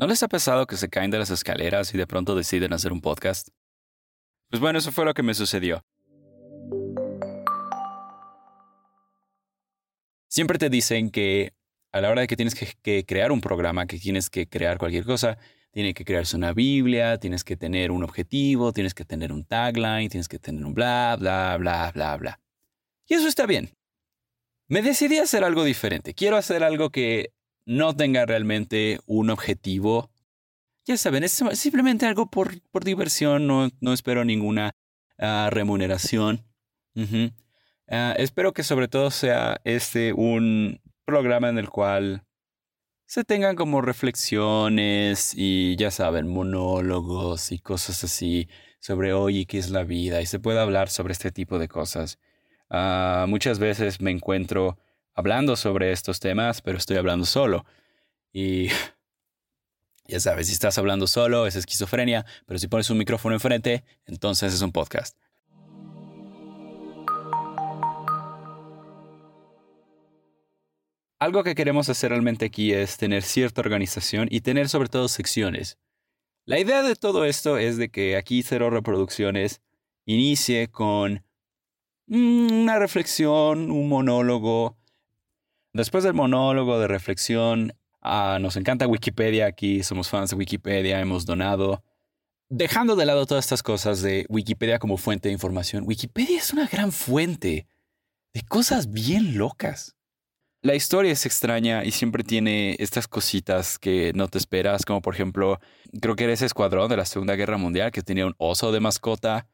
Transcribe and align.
¿No 0.00 0.06
les 0.06 0.22
ha 0.22 0.28
pasado 0.28 0.68
que 0.68 0.76
se 0.76 0.88
caen 0.88 1.10
de 1.10 1.18
las 1.18 1.30
escaleras 1.30 1.92
y 1.92 1.98
de 1.98 2.06
pronto 2.06 2.36
deciden 2.36 2.72
hacer 2.72 2.92
un 2.92 3.00
podcast? 3.00 3.48
Pues 4.48 4.60
bueno, 4.60 4.78
eso 4.78 4.92
fue 4.92 5.04
lo 5.04 5.12
que 5.12 5.24
me 5.24 5.34
sucedió. 5.34 5.84
Siempre 10.28 10.56
te 10.58 10.70
dicen 10.70 11.10
que 11.10 11.52
a 11.90 12.00
la 12.00 12.10
hora 12.10 12.20
de 12.20 12.28
que 12.28 12.36
tienes 12.36 12.54
que, 12.54 13.04
crear 13.06 13.32
un 13.32 13.40
programa, 13.40 13.86
que 13.86 13.98
tienes 13.98 14.30
que 14.30 14.48
crear 14.48 14.78
cualquier 14.78 15.04
cosa, 15.04 15.36
tiene 15.72 15.94
que 15.94 16.04
crearse 16.04 16.36
una 16.36 16.52
Biblia, 16.52 17.18
tienes 17.18 17.42
que 17.42 17.56
tener 17.56 17.90
un 17.90 18.04
objetivo, 18.04 18.72
tienes 18.72 18.94
que 18.94 19.04
tener 19.04 19.32
un 19.32 19.44
tagline, 19.44 20.08
tienes 20.08 20.28
que 20.28 20.38
tener 20.38 20.64
un 20.64 20.74
bla, 20.74 21.16
bla, 21.18 21.56
bla, 21.58 21.90
bla, 21.92 22.16
bla. 22.16 22.40
Y 23.08 23.14
eso 23.14 23.26
está 23.26 23.46
bien. 23.46 23.70
Me 24.68 24.80
decidí 24.80 25.18
a 25.18 25.24
hacer 25.24 25.42
algo 25.42 25.64
diferente. 25.64 26.14
Quiero 26.14 26.36
hacer 26.36 26.62
algo 26.62 26.90
que 26.90 27.32
no 27.68 27.94
tenga 27.94 28.24
realmente 28.24 28.98
un 29.06 29.28
objetivo. 29.28 30.10
Ya 30.86 30.96
saben, 30.96 31.22
es 31.22 31.44
simplemente 31.52 32.06
algo 32.06 32.30
por, 32.30 32.50
diversión, 32.82 33.46
no, 33.46 33.68
no 33.80 33.92
espero 33.92 34.24
ninguna 34.24 34.70
ah, 35.18 35.50
remuneración. 35.52 36.46
Ah, 37.90 38.14
espero 38.16 38.54
que 38.54 38.62
sobre 38.62 38.88
todo 38.88 39.10
sea 39.10 39.60
este 39.64 40.14
un 40.14 40.80
programa 41.04 41.50
en 41.50 41.58
el 41.58 41.68
cual 41.68 42.24
se 43.06 43.22
tengan 43.24 43.54
como 43.54 43.82
reflexiones 43.82 45.34
y 45.36 45.76
ya 45.76 45.90
saben, 45.90 46.26
monólogos 46.26 47.52
y 47.52 47.58
cosas 47.58 48.02
así 48.02 48.48
sobre 48.80 49.12
hoy 49.12 49.40
y 49.40 49.46
qué 49.46 49.58
es 49.58 49.68
la 49.68 49.84
vida 49.84 50.22
y 50.22 50.26
se 50.26 50.40
pueda 50.40 50.62
hablar 50.62 50.88
sobre 50.88 51.12
este 51.12 51.30
tipo 51.30 51.58
de 51.58 51.68
cosas. 51.68 52.18
Ah, 52.70 53.26
muchas 53.28 53.58
veces 53.58 54.00
me 54.00 54.10
encuentro 54.10 54.78
hablando 55.18 55.56
sobre 55.56 55.90
estos 55.90 56.20
temas, 56.20 56.62
pero 56.62 56.78
estoy 56.78 56.96
hablando 56.96 57.26
solo. 57.26 57.66
Y 58.32 58.68
ya 60.06 60.20
sabes, 60.20 60.46
si 60.46 60.52
estás 60.52 60.78
hablando 60.78 61.08
solo 61.08 61.48
es 61.48 61.56
esquizofrenia, 61.56 62.24
pero 62.46 62.60
si 62.60 62.68
pones 62.68 62.88
un 62.88 62.98
micrófono 62.98 63.34
enfrente, 63.34 63.84
entonces 64.06 64.54
es 64.54 64.62
un 64.62 64.70
podcast. 64.70 65.18
Algo 71.18 71.42
que 71.42 71.56
queremos 71.56 71.88
hacer 71.88 72.10
realmente 72.10 72.46
aquí 72.46 72.72
es 72.72 72.96
tener 72.96 73.24
cierta 73.24 73.60
organización 73.60 74.28
y 74.30 74.42
tener 74.42 74.68
sobre 74.68 74.88
todo 74.88 75.08
secciones. 75.08 75.78
La 76.44 76.60
idea 76.60 76.84
de 76.84 76.94
todo 76.94 77.24
esto 77.24 77.58
es 77.58 77.76
de 77.76 77.88
que 77.88 78.16
aquí 78.16 78.44
Cero 78.44 78.70
Reproducciones 78.70 79.62
inicie 80.06 80.68
con 80.68 81.24
una 82.06 82.78
reflexión, 82.78 83.72
un 83.72 83.88
monólogo. 83.88 84.78
Después 85.78 86.02
del 86.02 86.12
monólogo 86.12 86.80
de 86.80 86.88
reflexión, 86.88 87.72
ah, 88.00 88.38
nos 88.40 88.56
encanta 88.56 88.88
Wikipedia 88.88 89.46
aquí, 89.46 89.84
somos 89.84 90.08
fans 90.08 90.30
de 90.30 90.36
Wikipedia, 90.36 90.98
hemos 90.98 91.24
donado. 91.24 91.84
Dejando 92.48 92.96
de 92.96 93.06
lado 93.06 93.26
todas 93.26 93.44
estas 93.44 93.62
cosas 93.62 94.02
de 94.02 94.26
Wikipedia 94.28 94.80
como 94.80 94.96
fuente 94.96 95.28
de 95.28 95.34
información, 95.34 95.84
Wikipedia 95.86 96.38
es 96.38 96.52
una 96.52 96.66
gran 96.66 96.90
fuente 96.90 97.68
de 98.34 98.42
cosas 98.42 98.90
bien 98.90 99.38
locas. 99.38 99.94
La 100.62 100.74
historia 100.74 101.12
es 101.12 101.24
extraña 101.26 101.84
y 101.84 101.92
siempre 101.92 102.24
tiene 102.24 102.74
estas 102.80 103.06
cositas 103.06 103.78
que 103.78 104.10
no 104.16 104.26
te 104.26 104.38
esperas, 104.38 104.84
como 104.84 105.00
por 105.00 105.14
ejemplo, 105.14 105.60
creo 106.00 106.16
que 106.16 106.24
era 106.24 106.32
ese 106.32 106.46
escuadrón 106.46 106.90
de 106.90 106.96
la 106.96 107.04
Segunda 107.04 107.36
Guerra 107.36 107.56
Mundial 107.56 107.92
que 107.92 108.02
tenía 108.02 108.26
un 108.26 108.34
oso 108.38 108.72
de 108.72 108.80
mascota, 108.80 109.46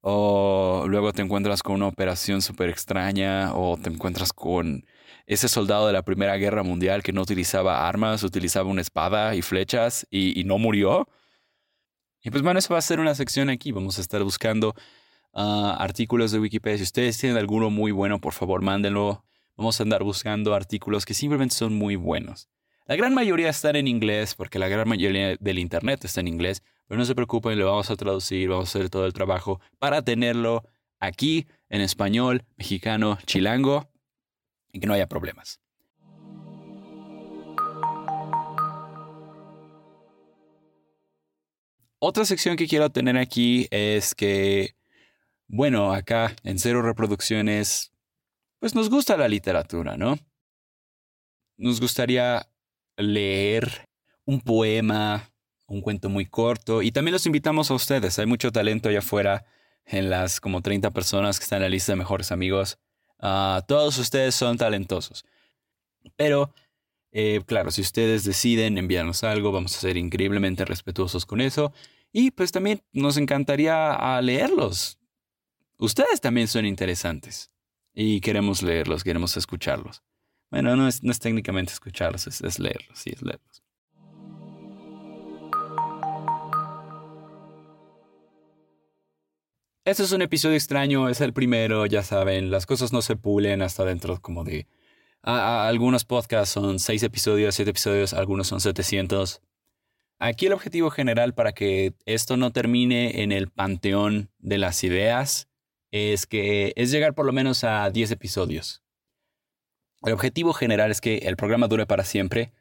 o 0.00 0.84
luego 0.86 1.12
te 1.12 1.22
encuentras 1.22 1.60
con 1.64 1.74
una 1.74 1.88
operación 1.88 2.40
súper 2.40 2.68
extraña, 2.68 3.52
o 3.56 3.76
te 3.76 3.90
encuentras 3.90 4.32
con 4.32 4.84
ese 5.26 5.48
soldado 5.48 5.86
de 5.86 5.92
la 5.92 6.02
Primera 6.02 6.36
Guerra 6.36 6.62
Mundial 6.62 7.02
que 7.02 7.12
no 7.12 7.22
utilizaba 7.22 7.88
armas, 7.88 8.22
utilizaba 8.22 8.68
una 8.68 8.80
espada 8.80 9.34
y 9.34 9.42
flechas 9.42 10.06
y, 10.10 10.42
no 10.44 10.58
murió. 10.58 11.08
Y 12.22 12.30
pues 12.30 12.42
bueno, 12.42 12.58
eso 12.58 12.74
va 12.74 12.78
a 12.78 12.82
ser 12.82 13.00
una 13.00 13.14
sección 13.14 13.50
aquí, 13.50 13.72
vamos 13.72 13.98
a 13.98 14.00
estar 14.00 14.22
buscando 14.22 14.74
ah, 15.32 15.76
artículos 15.78 16.32
de 16.32 16.38
Wikipedia. 16.38 16.78
Si 16.78 16.84
ustedes 16.84 17.18
tienen 17.18 17.38
alguno 17.38 17.70
muy 17.70 17.92
bueno, 17.92 18.20
por 18.20 18.32
favor, 18.32 18.62
mándenlo 18.62 19.24
vamos 19.56 19.78
a 19.78 19.82
andar 19.82 20.02
buscando 20.02 20.54
artículos 20.54 21.04
que 21.04 21.14
simplemente 21.14 21.54
son 21.54 21.74
muy 21.74 21.96
buenos. 21.96 22.48
La 22.86 22.96
gran 22.96 23.14
mayoría 23.14 23.48
están 23.48 23.76
en 23.76 23.86
inglés, 23.86 24.34
porque 24.34 24.58
la 24.58 24.68
gran 24.68 24.88
mayoría 24.88 25.36
del 25.38 25.58
Internet 25.58 26.04
está 26.04 26.20
en 26.20 26.28
inglés, 26.28 26.62
pero 26.88 26.98
no 26.98 27.04
se 27.04 27.14
preocupen, 27.14 27.58
lo 27.58 27.66
vamos 27.66 27.90
a 27.90 27.96
traducir, 27.96 28.48
vamos 28.48 28.74
a 28.74 28.78
hacer 28.78 28.90
todo 28.90 29.06
el 29.06 29.12
trabajo 29.12 29.60
para 29.78 30.02
tenerlo 30.02 30.64
aquí 30.98 31.46
en 31.68 31.80
español, 31.80 32.44
mexicano, 32.56 33.18
chilango, 33.24 33.88
y 34.72 34.80
que 34.80 34.86
no 34.86 34.94
haya 34.94 35.06
problemas. 35.06 35.60
Otra 41.98 42.24
sección 42.24 42.56
que 42.56 42.66
quiero 42.66 42.90
tener 42.90 43.16
aquí 43.16 43.68
es 43.70 44.14
que, 44.16 44.74
bueno, 45.46 45.92
acá 45.92 46.34
en 46.42 46.58
Cero 46.58 46.82
Reproducciones 46.82 47.92
pues 48.62 48.76
nos 48.76 48.90
gusta 48.90 49.16
la 49.16 49.26
literatura, 49.26 49.96
¿no? 49.96 50.20
Nos 51.56 51.80
gustaría 51.80 52.48
leer 52.96 53.88
un 54.24 54.40
poema, 54.40 55.32
un 55.66 55.80
cuento 55.80 56.08
muy 56.08 56.26
corto 56.26 56.80
y 56.80 56.92
también 56.92 57.12
los 57.12 57.26
invitamos 57.26 57.72
a 57.72 57.74
ustedes. 57.74 58.20
Hay 58.20 58.26
mucho 58.26 58.52
talento 58.52 58.88
allá 58.88 59.00
afuera 59.00 59.44
en 59.84 60.10
las 60.10 60.40
como 60.40 60.62
30 60.62 60.92
personas 60.92 61.40
que 61.40 61.42
están 61.42 61.56
en 61.56 61.62
la 61.62 61.68
lista 61.70 61.90
de 61.90 61.96
mejores 61.96 62.30
amigos. 62.30 62.78
Ah, 63.22 63.64
todos 63.66 63.96
ustedes 63.98 64.34
son 64.34 64.58
talentosos. 64.58 65.24
Pero, 66.16 66.52
eh, 67.12 67.40
claro, 67.46 67.70
si 67.70 67.80
ustedes 67.80 68.24
deciden 68.24 68.76
enviarnos 68.76 69.24
algo, 69.24 69.52
vamos 69.52 69.76
a 69.76 69.80
ser 69.80 69.96
increíblemente 69.96 70.64
respetuosos 70.64 71.24
con 71.24 71.40
eso. 71.40 71.72
Y 72.12 72.32
pues 72.32 72.52
también 72.52 72.82
nos 72.92 73.16
encantaría 73.16 74.20
leerlos. 74.20 74.98
Ustedes 75.78 76.20
también 76.20 76.48
son 76.48 76.66
interesantes 76.66 77.50
y 77.94 78.20
queremos 78.20 78.62
leerlos, 78.62 79.04
queremos 79.04 79.36
escucharlos. 79.36 80.02
Bueno, 80.50 80.76
no 80.76 80.86
es, 80.86 81.00
técnicamente 81.18 81.72
escucharlos, 81.72 82.26
es, 82.26 82.58
leerlos, 82.58 82.98
sí, 82.98 83.10
es 83.10 83.22
leerlos. 83.22 83.62
Este 89.84 90.04
es 90.04 90.12
un 90.12 90.22
episodio 90.22 90.54
extraño, 90.54 91.08
es 91.08 91.20
el 91.20 91.32
primero, 91.32 91.86
ya 91.86 92.04
saben, 92.04 92.52
las 92.52 92.66
cosas 92.66 92.92
no 92.92 93.02
se 93.02 93.16
pulen 93.16 93.62
hasta 93.62 93.84
dentro 93.84 94.20
como 94.22 94.44
de... 94.44 94.68
algunos 95.22 96.04
podcasts 96.04 96.54
son 96.54 96.78
seis 96.78 97.02
episodios, 97.02 97.56
siete 97.56 97.72
episodios, 97.72 98.14
algunos 98.14 98.46
son 98.46 98.60
700. 98.60 99.42
Aquí 100.20 100.46
el 100.46 100.52
objetivo 100.52 100.90
general 100.90 101.34
para 101.34 101.50
que 101.52 101.94
esto 102.06 102.36
no 102.36 102.52
termine 102.52 103.22
en 103.22 103.32
el 103.32 103.50
panteón 103.50 104.30
de 104.38 104.58
las 104.58 104.84
ideas 104.84 105.48
es 105.90 106.28
que 106.28 106.72
es 106.76 106.92
llegar 106.92 107.14
por 107.14 107.26
lo 107.26 107.32
menos 107.32 107.64
a 107.64 107.90
10 107.90 108.12
episodios. 108.12 108.84
El 110.02 110.12
objetivo 110.12 110.52
general 110.52 110.92
es 110.92 111.00
que 111.00 111.18
el 111.18 111.36
programa 111.36 111.66
dure 111.66 111.86
para 111.86 112.04
siempre, 112.04 112.52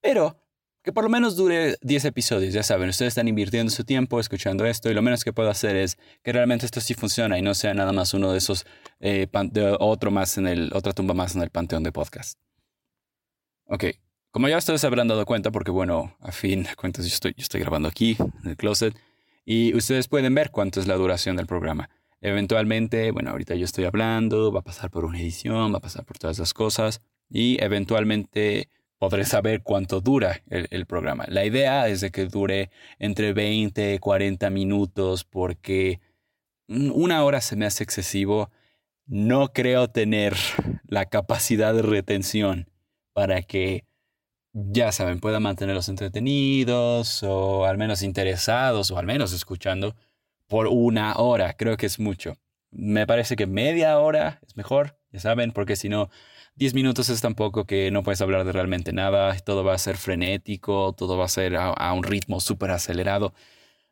pero 0.00 0.39
que 0.82 0.92
por 0.92 1.04
lo 1.04 1.10
menos 1.10 1.36
dure 1.36 1.76
10 1.82 2.06
episodios. 2.06 2.54
Ya 2.54 2.62
saben, 2.62 2.88
ustedes 2.88 3.10
están 3.10 3.28
invirtiendo 3.28 3.70
su 3.70 3.84
tiempo 3.84 4.20
escuchando 4.20 4.64
esto 4.64 4.90
y 4.90 4.94
lo 4.94 5.02
menos 5.02 5.24
que 5.24 5.32
puedo 5.32 5.50
hacer 5.50 5.76
es 5.76 5.98
que 6.22 6.32
realmente 6.32 6.66
esto 6.66 6.80
sí 6.80 6.94
funciona 6.94 7.38
y 7.38 7.42
no 7.42 7.54
sea 7.54 7.74
nada 7.74 7.92
más 7.92 8.14
uno 8.14 8.32
de 8.32 8.38
esos, 8.38 8.66
eh, 9.00 9.26
otro 9.78 10.10
más 10.10 10.38
en 10.38 10.46
el, 10.46 10.70
otra 10.74 10.92
tumba 10.92 11.14
más 11.14 11.36
en 11.36 11.42
el 11.42 11.50
panteón 11.50 11.82
de 11.82 11.92
podcast. 11.92 12.38
Ok, 13.66 13.84
como 14.30 14.48
ya 14.48 14.58
ustedes 14.58 14.84
habrán 14.84 15.08
dado 15.08 15.26
cuenta, 15.26 15.50
porque 15.50 15.70
bueno, 15.70 16.16
a 16.20 16.32
fin 16.32 16.62
de 16.62 16.74
cuentas 16.76 17.04
yo 17.04 17.12
estoy, 17.14 17.34
yo 17.36 17.42
estoy 17.42 17.60
grabando 17.60 17.88
aquí 17.88 18.16
en 18.42 18.50
el 18.50 18.56
closet 18.56 18.96
y 19.44 19.74
ustedes 19.74 20.08
pueden 20.08 20.34
ver 20.34 20.50
cuánto 20.50 20.80
es 20.80 20.86
la 20.86 20.96
duración 20.96 21.36
del 21.36 21.46
programa. 21.46 21.90
Eventualmente, 22.20 23.10
bueno, 23.12 23.30
ahorita 23.30 23.54
yo 23.54 23.64
estoy 23.64 23.84
hablando, 23.84 24.52
va 24.52 24.60
a 24.60 24.64
pasar 24.64 24.90
por 24.90 25.04
una 25.04 25.20
edición, 25.20 25.72
va 25.72 25.78
a 25.78 25.80
pasar 25.80 26.04
por 26.04 26.18
todas 26.18 26.36
esas 26.36 26.52
cosas 26.52 27.00
y 27.28 27.62
eventualmente 27.62 28.68
podré 29.00 29.24
saber 29.24 29.62
cuánto 29.62 30.02
dura 30.02 30.42
el, 30.50 30.84
programa. 30.84 31.24
La 31.28 31.46
idea 31.46 31.88
es 31.88 32.02
de 32.02 32.10
que 32.10 32.26
dure 32.26 32.70
entre 32.98 33.32
20 33.32 33.94
y 33.94 33.98
40 33.98 34.50
minutos 34.50 35.24
porque 35.24 36.00
una 36.68 37.24
hora 37.24 37.40
se 37.40 37.56
me 37.56 37.64
hace 37.64 37.82
excesivo. 37.82 38.50
No 39.06 39.54
creo 39.54 39.88
tener 39.88 40.36
la 40.86 41.06
capacidad 41.06 41.72
de 41.72 41.80
retención 41.80 42.68
para 43.14 43.40
que, 43.40 43.86
ya 44.52 44.92
saben, 44.92 45.18
pueda 45.18 45.40
mantenerlos 45.40 45.88
entretenidos 45.88 47.22
o 47.22 47.64
al 47.64 47.78
menos 47.78 48.02
interesados 48.02 48.90
o 48.90 48.98
al 48.98 49.06
menos 49.06 49.32
escuchando 49.32 49.96
por 50.46 50.66
una 50.66 51.16
hora. 51.16 51.54
Creo 51.54 51.78
que 51.78 51.86
es 51.86 51.98
mucho. 51.98 52.36
Me 52.70 53.06
parece 53.06 53.34
que 53.34 53.46
media 53.46 53.98
hora 53.98 54.40
es 54.46 54.58
mejor, 54.58 54.98
ya 55.10 55.20
saben, 55.20 55.52
porque 55.52 55.74
si 55.74 55.88
no, 55.88 56.10
10 56.56 56.74
minutos 56.74 57.08
es 57.08 57.20
tan 57.20 57.34
poco 57.34 57.64
que 57.64 57.90
no 57.90 58.02
puedes 58.02 58.20
hablar 58.20 58.44
de 58.44 58.52
realmente 58.52 58.92
nada. 58.92 59.36
Todo 59.38 59.64
va 59.64 59.74
a 59.74 59.78
ser 59.78 59.96
frenético, 59.96 60.92
todo 60.94 61.16
va 61.16 61.24
a 61.24 61.28
ser 61.28 61.56
a, 61.56 61.92
un 61.92 62.02
ritmo 62.02 62.40
súper 62.40 62.70
acelerado. 62.70 63.34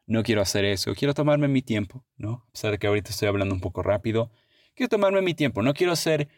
No 0.07 0.23
quiero 0.23 0.43
hacer 0.43 0.65
eso. 0.65 0.95
Quiero 0.95 1.15
tomarme 1.15 1.49
mi 1.49 1.63
tiempo, 1.63 2.05
¿no? 2.17 2.45
A 2.49 2.51
pesar 2.53 2.73
de 2.73 2.79
que 2.79 2.87
ahorita 2.87 3.11
estoy 3.11 3.29
hablando 3.29 3.55
un 3.55 3.61
poco 3.61 3.83
rápido. 3.83 4.31
Quiero 4.75 4.89
tomarme 4.91 5.23
mi 5.23 5.35
tiempo. 5.35 5.63
No 5.63 5.75
quiero 5.75 5.97
ser. 5.97 6.29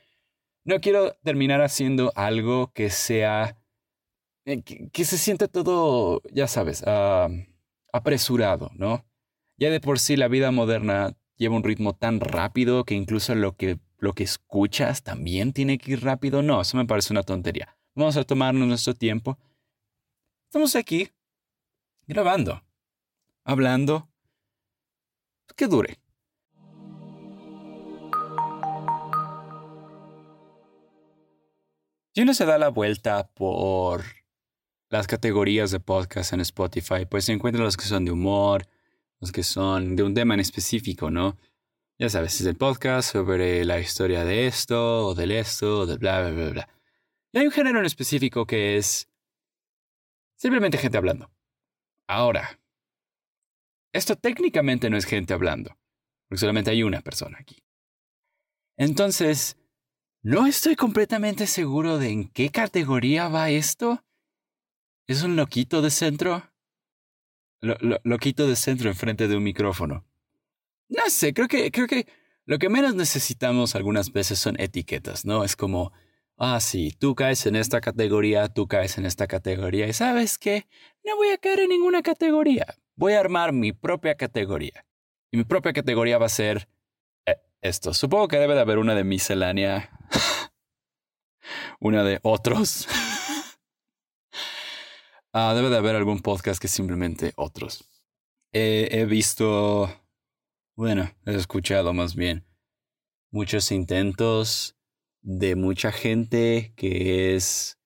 No 0.64 0.80
quiero 0.80 1.14
terminar 1.24 1.62
haciendo 1.62 2.12
algo 2.14 2.72
que 2.72 2.90
sea 2.90 3.60
eh, 4.46 4.62
que, 4.62 5.04
se 5.04 5.18
siente 5.18 5.48
todo, 5.48 6.22
ya 6.32 6.46
sabes, 6.48 6.82
ah, 6.86 7.28
apresurado, 7.92 8.70
¿no? 8.74 9.06
Ya 9.58 9.70
de 9.70 9.80
por 9.80 9.98
sí 9.98 10.16
la 10.16 10.28
vida 10.28 10.50
moderna 10.50 11.16
lleva 11.36 11.56
un 11.56 11.64
ritmo 11.64 11.94
tan 11.94 12.20
rápido 12.20 12.84
que 12.84 12.94
incluso 12.94 13.34
lo 13.34 13.56
que, 13.56 13.78
lo 14.00 14.14
que 14.14 14.24
escuchas 14.24 15.02
también 15.02 15.52
tiene 15.52 15.78
que 15.78 15.92
ir 15.92 16.02
rápido. 16.02 16.42
No, 16.42 16.60
eso 16.60 16.76
me 16.76 16.86
parece 16.86 17.12
una 17.12 17.22
tontería. 17.22 17.76
Vamos 17.94 18.16
a 18.16 18.24
tomarnos 18.24 18.66
nuestro 18.66 18.94
tiempo. 18.94 19.38
Estamos 20.46 20.74
aquí 20.74 21.10
grabando, 22.06 22.62
hablando, 23.44 24.08
que 25.54 25.68
dure. 25.68 25.98
Si 32.12 32.22
uno 32.22 32.34
se 32.34 32.46
da 32.46 32.58
la 32.58 32.70
vuelta 32.70 33.28
por 33.28 34.02
las 34.88 35.06
categorías 35.06 35.70
de 35.70 35.78
podcast 35.78 36.32
en 36.32 36.40
Spotify, 36.40 37.06
pues 37.08 37.26
se 37.26 37.32
encuentran 37.32 37.64
los 37.64 37.76
que 37.76 37.84
son 37.84 38.04
de 38.04 38.10
humor, 38.10 38.66
los 39.20 39.30
que 39.30 39.44
son 39.44 39.94
de 39.94 40.02
un 40.02 40.14
tema 40.14 40.34
en 40.34 40.40
específico, 40.40 41.10
¿no? 41.10 41.36
Ya 42.00 42.08
sabes, 42.08 42.40
es 42.40 42.46
el 42.46 42.56
podcast 42.56 43.12
sobre 43.12 43.62
la 43.66 43.78
historia 43.78 44.24
de 44.24 44.46
esto, 44.46 45.08
o 45.08 45.14
del 45.14 45.32
esto, 45.32 45.80
o 45.80 45.86
del 45.86 45.98
bla, 45.98 46.22
bla, 46.22 46.30
bla, 46.30 46.50
bla. 46.50 46.68
Y 47.30 47.38
hay 47.38 47.44
un 47.44 47.52
género 47.52 47.78
en 47.78 47.84
específico 47.84 48.46
que 48.46 48.78
es 48.78 49.10
simplemente 50.34 50.78
gente 50.78 50.96
hablando. 50.96 51.30
Ahora, 52.08 52.58
esto 53.92 54.16
técnicamente 54.16 54.88
no 54.88 54.96
es 54.96 55.04
gente 55.04 55.34
hablando, 55.34 55.76
porque 56.26 56.40
solamente 56.40 56.70
hay 56.70 56.82
una 56.84 57.02
persona 57.02 57.36
aquí. 57.38 57.62
Entonces, 58.78 59.58
no 60.22 60.46
estoy 60.46 60.76
completamente 60.76 61.46
seguro 61.46 61.98
de 61.98 62.08
en 62.08 62.28
qué 62.30 62.48
categoría 62.48 63.28
va 63.28 63.50
esto. 63.50 64.02
¿Es 65.06 65.22
un 65.22 65.36
loquito 65.36 65.82
de 65.82 65.90
centro? 65.90 66.50
loquito 67.60 68.48
de 68.48 68.56
centro 68.56 68.88
enfrente 68.88 69.28
de 69.28 69.36
un 69.36 69.42
micrófono. 69.42 70.09
No 70.90 71.08
sé, 71.08 71.32
creo 71.32 71.46
que, 71.46 71.70
creo 71.70 71.86
que 71.86 72.06
lo 72.46 72.58
que 72.58 72.68
menos 72.68 72.96
necesitamos 72.96 73.76
algunas 73.76 74.12
veces 74.12 74.40
son 74.40 74.60
etiquetas, 74.60 75.24
¿no? 75.24 75.44
Es 75.44 75.54
como, 75.54 75.92
ah, 76.36 76.58
sí, 76.58 76.90
tú 76.98 77.14
caes 77.14 77.46
en 77.46 77.54
esta 77.54 77.80
categoría, 77.80 78.48
tú 78.48 78.66
caes 78.66 78.98
en 78.98 79.06
esta 79.06 79.28
categoría, 79.28 79.86
y 79.86 79.92
sabes 79.92 80.36
qué, 80.36 80.66
no 81.04 81.14
voy 81.14 81.28
a 81.28 81.38
caer 81.38 81.60
en 81.60 81.68
ninguna 81.68 82.02
categoría, 82.02 82.66
voy 82.96 83.12
a 83.12 83.20
armar 83.20 83.52
mi 83.52 83.72
propia 83.72 84.16
categoría. 84.16 84.84
Y 85.30 85.36
mi 85.36 85.44
propia 85.44 85.72
categoría 85.72 86.18
va 86.18 86.26
a 86.26 86.28
ser 86.28 86.68
eh, 87.24 87.36
esto. 87.60 87.94
Supongo 87.94 88.26
que 88.26 88.38
debe 88.38 88.54
de 88.54 88.60
haber 88.60 88.78
una 88.78 88.96
de 88.96 89.04
miscelánea, 89.04 89.90
una 91.80 92.02
de 92.04 92.18
otros. 92.22 92.88
Ah, 95.32 95.54
debe 95.54 95.70
de 95.70 95.76
haber 95.76 95.94
algún 95.94 96.18
podcast 96.18 96.60
que 96.60 96.66
simplemente 96.66 97.32
otros. 97.36 97.88
he 98.50 99.04
visto, 99.08 99.88
bueno, 100.80 101.14
he 101.26 101.34
escuchado 101.34 101.92
más 101.92 102.14
bien 102.14 102.46
muchos 103.30 103.70
intentos 103.70 104.78
de 105.20 105.54
mucha 105.54 105.92
gente 105.92 106.72
que 106.74 107.36
es, 107.36 107.78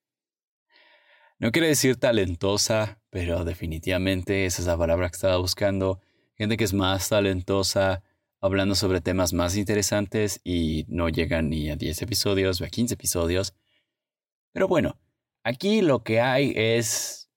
no 1.40 1.50
quiero 1.50 1.66
decir 1.66 1.96
talentosa, 1.96 3.02
pero 3.10 3.44
definitivamente 3.44 4.46
esa 4.46 4.62
es 4.62 4.68
la 4.68 4.78
palabra 4.78 5.08
que 5.08 5.16
estaba 5.16 5.38
buscando. 5.38 6.02
Gente 6.36 6.56
que 6.56 6.62
es 6.62 6.72
más 6.72 7.08
talentosa, 7.08 8.04
hablando 8.40 8.76
sobre 8.76 9.00
temas 9.00 9.32
más 9.32 9.56
interesantes 9.56 10.40
y 10.44 10.84
no 10.86 11.08
llegan 11.08 11.50
ni 11.50 11.70
a 11.70 11.74
10 11.74 12.00
episodios 12.02 12.60
o 12.60 12.64
a 12.64 12.68
15 12.68 12.94
episodios. 12.94 13.56
Pero 14.52 14.68
bueno, 14.68 15.00
aquí 15.42 15.82
lo 15.82 16.04
que 16.04 16.20
hay 16.20 16.52
es 16.54 17.28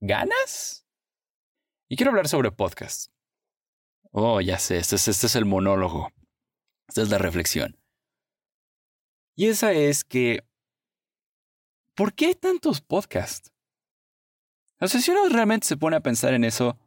ganas. 0.00 0.86
Y 1.88 1.96
quiero 1.96 2.10
hablar 2.10 2.28
sobre 2.28 2.52
podcast. 2.52 3.10
Oh, 4.12 4.40
ya 4.42 4.58
sé, 4.58 4.76
este 4.76 4.96
es, 4.96 5.08
este 5.08 5.26
es 5.26 5.36
el 5.36 5.46
monólogo. 5.46 6.12
Esta 6.86 7.02
es 7.02 7.08
la 7.08 7.18
reflexión. 7.18 7.78
Y 9.34 9.46
esa 9.46 9.72
es 9.72 10.04
que, 10.04 10.44
¿por 11.96 12.12
qué 12.12 12.26
hay 12.26 12.34
tantos 12.34 12.82
podcasts? 12.82 13.50
O 14.80 14.86
sea, 14.86 15.00
si 15.00 15.10
uno 15.10 15.28
realmente 15.30 15.66
se 15.66 15.78
pone 15.78 15.96
a 15.96 16.00
pensar 16.00 16.34
en 16.34 16.44
eso, 16.44 16.78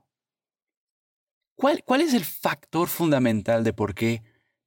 ¿cuál, 1.56 1.84
¿cuál 1.84 2.02
es 2.02 2.14
el 2.14 2.26
factor 2.26 2.88
fundamental 2.88 3.64
de 3.64 3.74
por 3.74 3.96
qué 3.96 4.22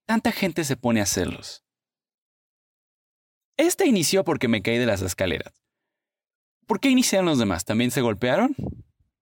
tanta 0.07 0.33
gente 0.33 0.65
se 0.65 0.77
pone 0.77 0.99
a 0.99 1.05
hacerlos? 1.05 1.63
Este 3.57 3.87
inició 3.87 4.25
porque 4.25 4.49
me 4.49 4.63
caí 4.63 4.79
de 4.79 4.87
las 4.87 5.03
escaleras. 5.03 5.63
¿Por 6.67 6.81
qué 6.81 6.91
iniciaron 6.91 7.27
los 7.27 7.39
demás? 7.39 7.65
¿También 7.65 7.93
se 7.93 8.01
golpearon? 8.01 8.57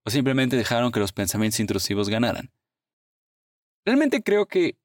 ¿O 0.05 0.11
simplemente 0.11 0.57
dejaron 0.57 0.93
que 0.93 1.01
los 1.01 1.13
pensamientos 1.13 1.61
intrusivos 1.61 2.09
ganaran? 2.09 2.51
Realmente 3.87 4.21
creo 4.21 4.47
que, 4.47 4.77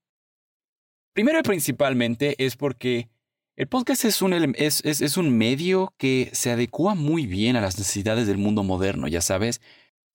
primero 1.13 1.39
y 1.39 1.41
principalmente, 1.41 2.35
es 2.37 2.55
porque 2.55 3.09
el 3.55 3.67
podcast 3.67 4.05
es 4.05 4.21
un, 4.21 4.53
es, 4.55 4.85
es, 4.85 5.17
un 5.17 5.35
medio 5.35 5.95
que 5.97 6.29
se 6.33 6.51
adecua 6.51 6.93
muy 6.93 7.25
bien 7.25 7.55
a 7.55 7.61
las 7.61 7.79
necesidades 7.79 8.27
del 8.27 8.37
mundo 8.37 8.61
moderno, 8.63 9.07
ya 9.07 9.21
sabes. 9.21 9.59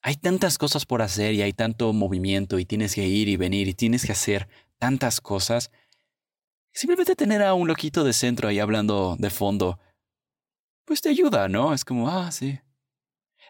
Hay 0.02 0.14
tantas 0.14 0.56
cosas 0.56 0.86
por 0.86 1.02
hacer 1.02 1.34
y 1.34 1.42
hay 1.42 1.52
tanto 1.52 1.92
movimiento 1.92 2.60
y 2.60 2.64
tienes 2.64 2.94
que 2.94 3.08
ir 3.08 3.28
y 3.28 3.36
venir 3.36 3.66
y 3.66 3.74
tienes 3.74 4.06
que 4.06 4.12
hacer 4.12 4.48
tantas 4.78 5.20
cosas. 5.20 5.72
Simplemente 6.72 7.16
tener 7.16 7.42
a 7.42 7.54
un 7.54 7.66
loquito 7.66 8.04
de 8.04 8.12
centro 8.12 8.48
ahí 8.48 8.60
hablando 8.60 9.16
de 9.18 9.30
fondo, 9.30 9.80
pues 10.84 11.02
te 11.02 11.08
ayuda, 11.08 11.48
¿no? 11.48 11.74
Es 11.74 11.84
como, 11.84 12.08
ah, 12.08 12.30
sí. 12.30 12.60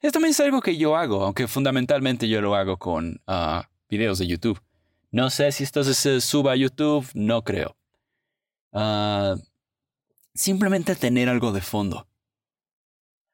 Esto 0.00 0.12
también 0.12 0.30
es 0.30 0.40
algo 0.40 0.62
que 0.62 0.78
yo 0.78 0.96
hago, 0.96 1.22
aunque 1.24 1.46
fundamentalmente 1.46 2.26
yo 2.26 2.40
lo 2.40 2.54
hago 2.54 2.78
con 2.78 3.20
ah, 3.26 3.68
videos 3.90 4.18
de 4.18 4.28
YouTube. 4.28 4.65
No 5.10 5.30
sé 5.30 5.52
si 5.52 5.64
esto 5.64 5.84
se 5.84 6.20
suba 6.20 6.52
a 6.52 6.56
YouTube, 6.56 7.06
no 7.14 7.42
creo. 7.42 7.76
Uh, 8.72 9.40
simplemente 10.34 10.94
tener 10.96 11.28
algo 11.28 11.52
de 11.52 11.60
fondo. 11.60 12.06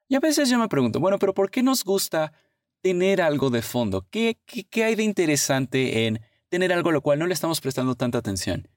Y 0.08 0.14
a 0.14 0.20
veces 0.20 0.48
yo 0.48 0.58
me 0.58 0.68
pregunto, 0.68 1.00
bueno, 1.00 1.18
pero 1.18 1.34
¿por 1.34 1.50
qué 1.50 1.62
nos 1.62 1.84
gusta 1.84 2.32
tener 2.82 3.22
algo 3.22 3.50
de 3.50 3.62
fondo? 3.62 4.06
¿Qué, 4.10 4.38
qué, 4.44 4.84
hay 4.84 4.94
de 4.94 5.02
interesante 5.02 6.06
en 6.06 6.20
tener 6.48 6.72
algo 6.72 6.90
a 6.90 6.92
lo 6.92 7.00
cual 7.00 7.18
no 7.18 7.26
le 7.26 7.34
estamos 7.34 7.60
prestando 7.60 7.94
tanta 7.94 8.18
atención? 8.18 8.68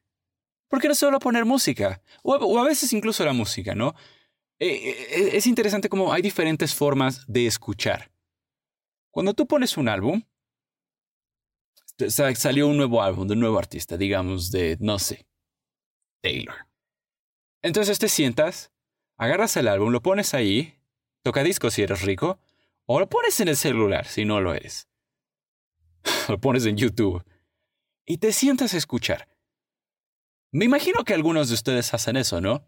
¿Por 0.70 0.80
qué 0.80 0.88
no 0.88 0.96
solo 0.96 1.20
poner 1.20 1.46
música? 1.46 2.02
O, 2.24 2.58
a 2.58 2.64
veces 2.64 2.94
incluso 2.94 3.26
la 3.26 3.34
música, 3.34 3.76
¿no? 3.76 3.94
Eh, 4.60 4.70
eh, 4.70 5.30
es 5.34 5.46
interesante 5.46 5.90
cómo 5.90 6.14
hay 6.14 6.22
diferentes 6.22 6.74
formas 6.74 7.26
de 7.28 7.46
escuchar. 7.46 8.10
Cuando 9.12 9.34
tú 9.34 9.46
pones 9.46 9.78
un 9.78 9.90
álbum, 9.90 10.24
salió 12.36 12.68
un 12.68 12.78
nuevo 12.78 13.02
álbum 13.02 13.28
de 13.28 13.34
un 13.34 13.40
nuevo 13.40 13.58
artista, 13.58 13.98
digamos 13.98 14.52
de, 14.52 14.78
no 14.80 15.00
sé, 15.00 15.26
Taylor. 16.22 16.68
Entonces 17.62 18.00
te 18.00 18.10
sientas, 18.10 18.72
agarras 19.18 19.58
el 19.58 19.68
álbum, 19.68 19.92
lo 19.92 20.02
pones 20.02 20.34
ahí, 20.34 20.80
toca 21.24 21.44
disco 21.44 21.72
si 21.72 21.82
eres 21.82 22.02
rico, 22.02 22.40
o 22.86 23.00
lo 23.00 23.10
pones 23.10 23.40
en 23.40 23.48
el 23.48 23.58
celular 23.58 24.06
si 24.06 24.26
no 24.26 24.42
lo 24.42 24.54
eres. 24.54 24.88
lo 26.30 26.40
pones 26.40 26.66
en 26.66 26.78
YouTube. 26.78 27.24
Y 28.06 28.18
te 28.18 28.32
sientas 28.32 28.74
a 28.74 28.78
escuchar. 28.78 29.28
Me 30.52 30.66
imagino 30.66 31.04
que 31.04 31.14
algunos 31.14 31.50
de 31.50 31.56
ustedes 31.56 31.94
hacen 31.94 32.18
eso, 32.18 32.40
¿no? 32.40 32.68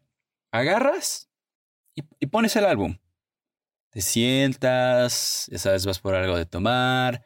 Agarras 0.52 1.30
y, 1.96 2.04
y 2.20 2.26
pones 2.28 2.56
el 2.56 2.66
álbum. 2.66 2.98
Te 3.92 4.02
sientas, 4.02 5.48
ya 5.52 5.58
sabes, 5.58 5.86
vas 5.86 6.00
por 6.00 6.16
algo 6.16 6.38
de 6.38 6.46
tomar, 6.46 7.24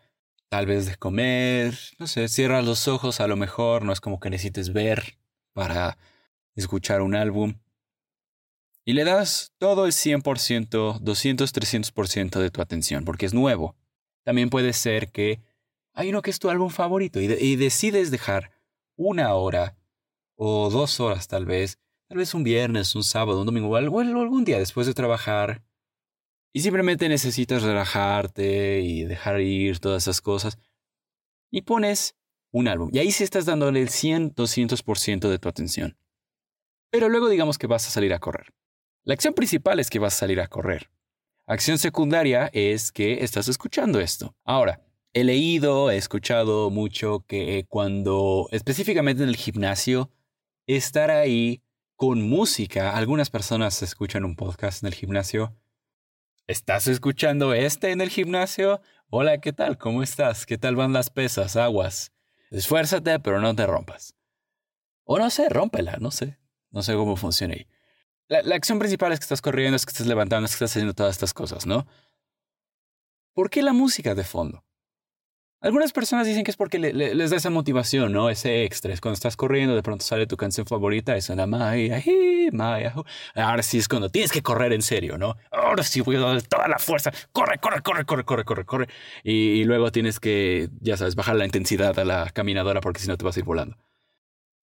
tal 0.52 0.66
vez 0.66 0.86
de 0.86 0.98
comer, 0.98 1.80
no 1.98 2.08
sé, 2.08 2.28
cierras 2.28 2.66
los 2.66 2.90
ojos, 2.90 3.22
a 3.22 3.28
lo 3.28 3.38
mejor 3.38 3.86
no 3.86 3.94
es 3.94 4.02
como 4.02 4.20
que 4.20 4.30
necesites 4.30 4.74
ver 4.74 5.18
para 5.54 5.98
escuchar 6.56 7.02
un 7.02 7.16
álbum 7.16 7.56
y 8.84 8.92
le 8.92 9.06
das 9.06 9.54
todo 9.60 9.86
el 9.86 9.94
100%, 9.94 11.00
200, 11.00 11.54
300% 11.54 12.40
de 12.42 12.52
tu 12.52 12.62
atención 12.62 13.06
porque 13.06 13.26
es 13.26 13.34
nuevo. 13.34 13.78
También 14.26 14.50
puede 14.50 14.74
ser 14.74 15.10
que 15.14 15.40
hay 15.94 16.10
uno 16.10 16.22
que 16.22 16.32
es 16.32 16.40
tu 16.40 16.50
álbum 16.50 16.70
favorito 16.70 17.22
y, 17.22 17.56
decides 17.56 18.12
dejar 18.12 18.52
una 18.98 19.34
hora 19.36 19.78
o 20.36 20.70
dos 20.70 21.00
horas 21.00 21.30
tal 21.30 21.46
vez, 21.46 21.80
tal 22.10 22.18
vez 22.18 22.34
un 22.34 22.44
viernes, 22.44 22.94
un 22.94 23.06
sábado, 23.06 23.40
un 23.40 23.46
domingo 23.46 23.70
o 23.70 23.78
algún 23.78 24.44
día 24.44 24.60
después 24.60 24.86
de 24.86 24.94
trabajar 24.94 25.64
y 26.54 26.62
simplemente 26.62 27.08
necesitas 27.10 27.64
relajarte 27.64 28.82
y 28.82 29.04
dejar 29.04 29.42
ir 29.42 29.80
todas 29.80 30.04
esas 30.04 30.22
cosas 30.22 30.58
y 31.50 31.62
pones 31.62 32.16
un 32.52 32.68
álbum. 32.68 32.90
Y 32.92 33.00
ahí 33.00 33.12
sí 33.12 33.24
estás 33.24 33.46
dándole 33.46 33.82
el 33.82 33.90
100, 33.90 34.36
200% 34.36 35.30
de 35.30 35.40
tu 35.40 35.50
atención. 35.50 35.98
Pero 36.90 37.10
luego 37.10 37.30
digamos 37.30 37.58
que 37.58 37.68
vas 37.68 37.88
a 37.88 37.92
salir 37.92 38.14
a 38.14 38.20
correr. 38.20 38.54
La 39.04 39.14
acción 39.14 39.34
principal 39.34 39.80
es 39.80 39.90
que 39.90 40.00
vas 40.00 40.16
a 40.16 40.20
salir 40.20 40.42
a 40.42 40.48
correr. 40.48 40.92
Acción 41.48 41.78
secundaria 41.78 42.50
es 42.54 42.92
que 42.92 43.24
estás 43.24 43.48
escuchando 43.48 44.00
esto. 44.00 44.36
Ahora, 44.44 44.82
he 45.14 45.24
leído, 45.24 45.90
he 45.92 45.98
escuchado 45.98 46.70
mucho 46.70 47.26
que 47.28 47.66
cuando, 47.68 48.48
específicamente 48.52 49.24
en 49.24 49.30
el 49.30 49.36
gimnasio, 49.36 50.12
estar 50.68 51.12
ahí 51.12 51.64
con 51.96 52.22
música, 52.22 52.96
algunas 52.96 53.30
personas 53.30 53.82
escuchan 53.82 54.24
un 54.24 54.36
podcast 54.36 54.84
en 54.84 54.88
el 54.88 54.94
gimnasio, 54.94 55.56
¿Estás 56.52 56.88
escuchando 56.88 57.54
este 57.54 57.92
en 57.92 58.02
el 58.02 58.10
gimnasio? 58.10 58.82
Hola, 59.10 59.40
¿qué 59.40 59.54
tal? 59.54 59.78
¿Cómo 59.78 60.04
estás? 60.04 60.46
¿Qué 60.46 60.58
tal 60.58 60.76
van 60.76 60.92
las 60.92 61.10
pesas? 61.10 61.56
Aguas. 61.56 62.12
Esfuérzate, 62.50 63.22
pero 63.22 63.40
no 63.40 63.56
te 63.56 63.66
rompas. 63.66 64.16
O 65.06 65.18
no 65.18 65.30
sé, 65.30 65.48
rómpela, 65.48 65.96
no 66.02 66.12
sé. 66.12 66.40
No 66.70 66.84
sé 66.84 66.94
cómo 66.96 67.16
funciona 67.16 67.54
ahí. 67.54 67.68
La, 68.28 68.42
la, 68.42 68.56
acción 68.56 68.80
principal 68.80 69.14
es 69.14 69.20
que 69.20 69.24
estás 69.24 69.42
corriendo, 69.42 69.78
es 69.78 69.86
que 69.86 69.92
estás 69.92 70.08
levantando, 70.08 70.46
es 70.46 70.52
que 70.52 70.56
estás 70.56 70.72
haciendo 70.72 70.94
todas 70.94 71.16
estas 71.16 71.34
cosas, 71.34 71.66
¿no? 71.66 71.88
¿Por 73.32 73.50
qué 73.50 73.62
la 73.62 73.72
música 73.72 74.14
de 74.14 74.26
fondo? 74.26 74.66
Algunas 75.62 75.94
personas 75.94 76.26
dicen 76.26 76.44
que 76.44 76.50
es 76.50 76.58
porque 76.58 76.80
les 76.80 77.30
da 77.30 77.38
esa 77.38 77.52
motivación, 77.52 78.12
¿no? 78.12 78.32
Ese 78.32 78.64
extra. 78.64 78.92
Es 78.92 79.00
cuando 79.00 79.14
estás 79.14 79.38
corriendo, 79.38 79.76
de 79.76 79.84
pronto 79.84 80.04
sale 80.04 80.26
tu 80.26 80.36
canción 80.36 80.66
favorita 80.66 81.16
y 81.16 81.22
suena 81.22 81.46
Maya, 81.46 82.02
Maya. 82.52 82.96
Ahora 83.36 83.62
sí 83.62 83.78
es 83.78 83.88
cuando 83.88 84.10
tienes 84.10 84.32
que 84.32 84.42
correr 84.42 84.74
en 84.74 84.82
serio, 84.82 85.20
¿no? 85.20 85.38
Ahora 85.52 85.84
sí 85.84 86.02
voy 86.02 86.16
a 86.16 86.22
dar 86.22 86.42
toda 86.42 86.68
la 86.68 86.80
fuerza. 86.80 87.12
Corre, 87.32 87.60
corre, 87.60 87.82
corre, 87.84 88.06
corre, 88.06 88.26
corre, 88.26 88.44
corre, 88.44 88.66
corre. 88.66 88.88
Y, 89.24 89.62
y 89.62 89.64
luego 89.66 89.92
tienes 89.92 90.20
que, 90.20 90.70
ya 90.80 90.98
sabes, 90.98 91.14
bajar 91.14 91.36
la 91.36 91.46
intensidad 91.46 91.98
a 92.00 92.06
la 92.06 92.32
caminadora 92.32 92.82
porque 92.82 93.00
si 93.00 93.08
no 93.08 93.18
te 93.18 93.24
vas 93.24 93.38
a 93.38 93.40
ir 93.40 93.46
volando. 93.46 93.78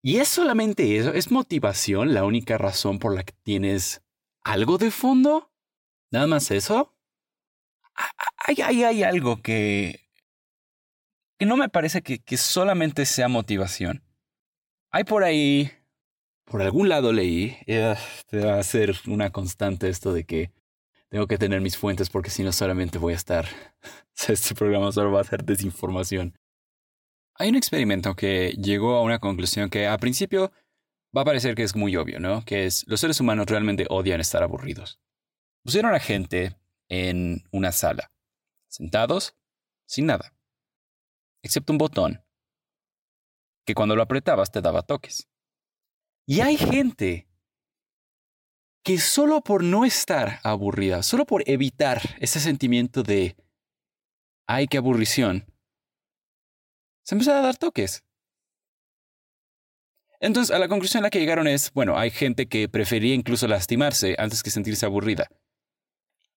Y 0.03 0.19
es 0.19 0.27
solamente 0.27 0.97
eso. 0.97 1.13
¿Es 1.13 1.31
motivación 1.31 2.13
la 2.13 2.25
única 2.25 2.59
razón 2.59 2.99
por 2.99 3.15
la 3.15 3.23
que 3.23 3.35
tienes 3.45 4.03
algo 4.43 4.79
de 4.79 4.91
fondo? 4.91 5.53
¿Nada 6.11 6.27
más 6.27 6.51
eso? 6.51 6.93
Hay, 8.37 8.57
hay, 8.63 8.83
hay 8.83 9.03
algo 9.05 9.43
que 9.43 10.08
que 11.39 11.47
no 11.47 11.57
me 11.57 11.69
parece 11.69 12.03
que, 12.03 12.19
que 12.19 12.37
solamente 12.37 13.07
sea 13.07 13.29
motivación. 13.29 14.03
Hay 14.91 15.05
por 15.05 15.23
ahí, 15.23 15.71
por 16.45 16.63
algún 16.63 16.89
lado 16.89 17.13
leí, 17.13 17.57
te 17.67 18.45
va 18.45 18.59
a 18.59 18.63
ser 18.63 18.95
una 19.07 19.31
constante 19.31 19.89
esto 19.89 20.13
de 20.13 20.25
que 20.25 20.51
tengo 21.09 21.27
que 21.27 21.39
tener 21.39 21.61
mis 21.61 21.77
fuentes 21.77 22.11
porque 22.11 22.31
si 22.31 22.43
no 22.43 22.53
solamente 22.53 22.99
voy 22.99 23.13
a 23.13 23.17
estar, 23.17 23.47
este 24.29 24.55
programa 24.55 24.91
solo 24.91 25.13
va 25.13 25.21
a 25.21 25.25
ser 25.25 25.45
desinformación. 25.45 26.37
Hay 27.35 27.51
un 27.51 27.57
experimento 27.57 28.17
que 28.17 28.57
llegó 28.61 28.97
a 28.97 29.03
una 29.03 29.21
conclusión 29.21 29.71
que 29.71 29.87
a 29.87 29.97
principio 29.99 30.51
va 31.17 31.23
a 31.23 31.27
parecer 31.27 31.55
que 31.55 31.63
es 31.63 31.77
muy 31.77 31.95
obvio, 31.97 32.19
¿no? 32.19 32.45
Que 32.45 32.67
es, 32.67 32.85
los 32.89 33.01
seres 33.01 33.21
humanos 33.21 33.47
realmente 33.47 33.87
odian 33.89 34.21
estar 34.21 34.43
aburridos. 34.43 34.99
Pusieron 35.63 35.95
a 35.95 36.01
gente 36.01 36.57
en 36.89 37.45
una 37.53 37.71
sala, 37.71 38.11
sentados, 38.67 39.37
sin 39.87 40.07
nada 40.07 40.33
excepto 41.43 41.73
un 41.73 41.79
botón 41.79 42.25
que 43.67 43.75
cuando 43.75 43.95
lo 43.97 44.03
apretabas 44.03 44.51
te 44.51 44.61
daba 44.61 44.83
toques. 44.83 45.29
Y 46.27 46.41
hay 46.41 46.57
gente 46.57 47.29
que 48.83 48.99
solo 48.99 49.43
por 49.43 49.63
no 49.63 49.85
estar 49.85 50.41
aburrida, 50.43 51.03
solo 51.03 51.27
por 51.27 51.43
evitar 51.47 52.01
ese 52.21 52.41
sentimiento 52.41 53.03
de, 53.03 53.37
ay, 54.47 54.67
qué 54.67 54.79
aburrición, 54.79 55.45
se 57.05 57.15
empezó 57.15 57.35
a 57.35 57.41
dar 57.41 57.57
toques. 57.57 58.05
Entonces, 60.21 60.55
a 60.55 60.59
la 60.59 60.69
conclusión 60.69 61.03
a 61.03 61.07
la 61.07 61.11
que 61.11 61.21
llegaron 61.21 61.47
es, 61.47 61.73
bueno, 61.73 61.99
hay 61.99 62.11
gente 62.11 62.49
que 62.49 62.69
prefería 62.69 63.15
incluso 63.15 63.47
lastimarse 63.47 64.17
antes 64.19 64.43
que 64.43 64.51
sentirse 64.51 64.85
aburrida. 64.85 65.29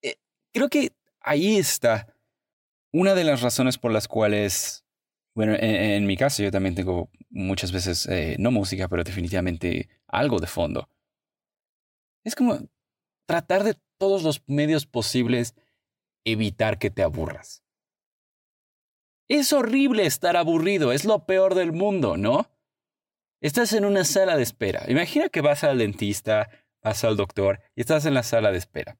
Eh, 0.02 0.16
creo 0.54 0.70
que 0.70 0.94
ahí 1.22 1.58
está 1.58 2.16
una 2.94 3.16
de 3.16 3.24
las 3.24 3.42
razones 3.42 3.78
por 3.78 3.92
las 3.92 4.08
cuales 4.08 4.84
bueno, 5.34 5.56
en, 5.58 6.06
mi 6.06 6.18
caso 6.18 6.44
yo 6.44 6.52
también 6.52 6.76
tengo 6.76 7.10
muchas 7.30 7.72
veces, 7.72 8.08
eh, 8.08 8.36
no 8.40 8.52
música, 8.52 8.88
pero 8.88 9.04
definitivamente 9.04 9.90
algo 10.08 10.40
de 10.40 10.48
fondo. 10.48 10.90
Es 12.24 12.36
como 12.36 12.60
tratar 13.26 13.64
de 13.64 13.78
todos 13.98 14.24
los 14.24 14.44
medios 14.48 14.86
posibles 14.86 15.56
evitar 16.26 16.78
que 16.80 16.90
te 16.90 17.04
aburras. 17.04 17.64
Es 19.30 19.54
horrible 19.54 20.06
estar 20.06 20.36
aburrido, 20.36 20.92
es 20.92 21.06
lo 21.06 21.26
peor 21.26 21.56
del 21.56 21.72
mundo, 21.72 22.18
¿no? 22.18 22.52
Estás 23.40 23.74
en 23.74 23.86
una 23.86 24.04
sala 24.04 24.36
de 24.36 24.44
espera. 24.44 24.84
Imagina 24.90 25.30
que 25.30 25.42
vas 25.42 25.64
al 25.64 25.78
dentista, 25.78 26.50
vas 26.84 27.04
al 27.04 27.16
doctor 27.16 27.62
y 27.76 27.82
estás 27.82 28.06
en 28.06 28.14
la 28.14 28.24
sala 28.24 28.52
de 28.52 28.58
espera. 28.58 29.00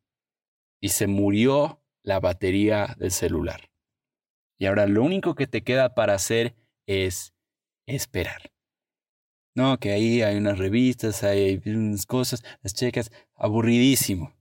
Y 0.80 0.90
se 0.90 1.08
murió 1.08 1.84
la 2.04 2.20
batería 2.20 2.96
del 2.98 3.12
celular. 3.12 3.71
Y 4.62 4.68
ahora 4.68 4.86
lo 4.86 5.02
único 5.02 5.34
que 5.34 5.48
te 5.48 5.64
queda 5.64 5.96
para 5.96 6.14
hacer 6.14 6.56
es 6.86 7.34
esperar. 7.88 8.52
No, 9.56 9.80
que 9.80 9.92
ahí 9.92 10.22
hay 10.22 10.38
unas 10.38 10.60
revistas, 10.60 11.24
hay 11.24 11.60
unas 11.66 12.06
cosas, 12.06 12.44
las 12.62 12.76
checas, 12.76 13.12
aburridísimo. 13.34 14.36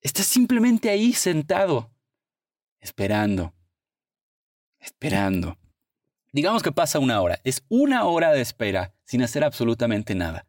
Estás 0.00 0.24
simplemente 0.24 0.88
ahí 0.88 1.12
sentado, 1.12 1.94
esperando, 2.80 3.54
esperando. 4.78 5.58
Digamos 6.32 6.62
que 6.62 6.72
pasa 6.72 6.98
una 6.98 7.20
hora. 7.20 7.38
Es 7.44 7.62
una 7.68 8.06
hora 8.06 8.32
de 8.32 8.40
espera 8.40 8.94
sin 9.04 9.20
hacer 9.20 9.44
absolutamente 9.44 10.14
nada. 10.14 10.46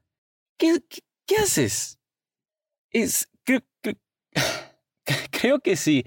¿Qué, 0.57 0.81
qué, 1.25 1.36
haces? 1.36 2.00
Es, 2.89 3.29
creo, 3.43 3.63
creo 5.29 5.60
que 5.62 5.75
sí. 5.75 6.05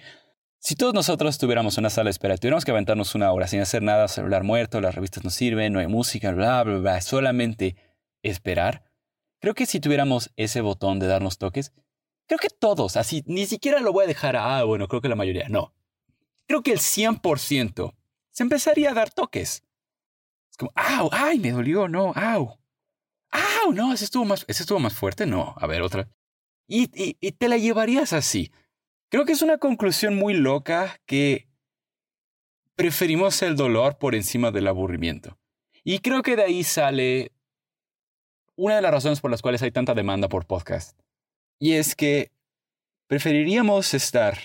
Si 0.67 0.75
todos 0.75 0.95
nosotros 0.95 1.39
tuviéramos 1.39 1.79
una 1.79 1.91
sala 1.91 2.07
de 2.07 2.11
espera, 2.11 2.37
tuviéramos 2.37 2.65
que 2.65 2.73
aventarnos 2.73 3.15
una 3.15 3.31
hora 3.31 3.47
sin 3.47 3.61
hacer 3.61 3.85
nada, 3.85 4.09
celular 4.09 4.43
muerto, 4.43 4.81
las 4.81 4.97
revistas 4.97 5.23
no 5.23 5.31
sirven, 5.31 5.73
no 5.73 5.79
hay 5.79 5.87
música, 5.87 6.33
bla, 6.33 6.65
bla, 6.65 6.79
bla, 6.79 7.01
solamente 7.01 7.77
esperar, 8.25 8.83
creo 9.39 9.55
que 9.55 9.65
si 9.65 9.79
tuviéramos 9.79 10.33
ese 10.35 10.63
botón 10.63 10.99
de 10.99 11.07
darnos 11.07 11.39
toques, 11.39 11.73
creo 12.27 12.41
que 12.41 12.49
todos, 12.49 12.97
así, 12.97 13.23
ni 13.29 13.47
siquiera 13.47 13.79
lo 13.79 13.93
voy 13.93 14.07
a 14.07 14.09
dejar 14.09 14.35
a, 14.35 14.59
ah, 14.59 14.65
bueno, 14.65 14.89
creo 14.89 15.01
que 15.01 15.09
la 15.09 15.15
mayoría, 15.15 15.49
no. 15.49 15.73
Creo 16.49 16.65
que 16.65 16.73
el 16.73 16.81
100% 16.81 17.95
se 18.33 18.43
empezaría 18.43 18.91
a 18.91 18.95
dar 18.95 19.13
toques. 19.13 19.63
Es 20.51 20.57
como, 20.57 20.73
¡au! 20.75 21.09
¡Ay, 21.13 21.39
me 21.39 21.53
dolió! 21.53 21.87
No, 21.87 22.13
¡au! 22.17 22.59
¡au! 23.31 23.73
No, 23.73 23.93
ese 23.93 24.05
estuvo 24.05 24.25
más, 24.25 24.45
ese 24.49 24.65
estuvo 24.65 24.81
más 24.81 24.95
fuerte, 24.95 25.27
no. 25.27 25.55
A 25.59 25.69
ver, 25.69 25.83
otra. 25.83 26.09
Y, 26.67 26.91
y, 26.93 27.17
y 27.21 27.31
te 27.31 27.49
la 27.49 27.57
llevarías 27.57 28.13
así. 28.13 28.51
Creo 29.09 29.25
que 29.25 29.33
es 29.33 29.43
una 29.43 29.59
conclusión 29.59 30.17
muy 30.17 30.35
loca 30.35 31.01
que 31.07 31.49
preferimos 32.75 33.41
el 33.43 33.57
dolor 33.57 33.99
por 33.99 34.15
encima 34.15 34.51
del 34.51 34.67
aburrimiento. 34.67 35.39
Y 35.85 36.01
creo 36.01 36.23
que 36.23 36.35
de 36.35 36.43
ahí 36.43 36.65
sale 36.65 37.33
una 38.57 38.77
de 38.77 38.83
las 38.83 38.91
razones 38.91 39.21
por 39.21 39.31
las 39.31 39.43
cuales 39.43 39.63
hay 39.63 39.71
tanta 39.71 39.95
demanda 39.95 40.29
por 40.29 40.47
podcast. 40.47 40.99
Y 41.59 41.75
es 41.75 41.95
que 41.95 42.33
preferiríamos 43.07 43.95
estar... 43.95 44.37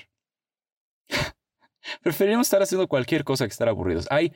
preferiríamos 2.03 2.45
estar 2.45 2.61
haciendo 2.61 2.87
cualquier 2.87 3.23
cosa 3.23 3.45
que 3.45 3.51
estar 3.51 3.67
aburridos. 3.67 4.07
Hay, 4.11 4.31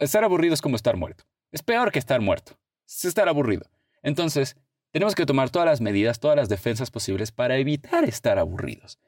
estar 0.00 0.24
aburrido 0.24 0.54
es 0.54 0.62
como 0.62 0.76
estar 0.76 0.96
muerto. 0.96 1.24
Es 1.52 1.62
peor 1.62 1.92
que 1.92 1.98
estar 1.98 2.20
muerto. 2.20 2.58
Es 2.88 3.04
estar 3.04 3.28
aburrido. 3.28 3.68
Entonces, 4.02 4.56
tenemos 4.90 5.14
que 5.14 5.26
tomar 5.26 5.50
todas 5.50 5.66
las 5.66 5.80
medidas, 5.80 6.18
todas 6.18 6.36
las 6.36 6.48
defensas 6.48 6.90
posibles 6.90 7.30
para 7.30 7.58
evitar 7.58 8.04
estar 8.04 8.38
aburridos. 8.38 8.98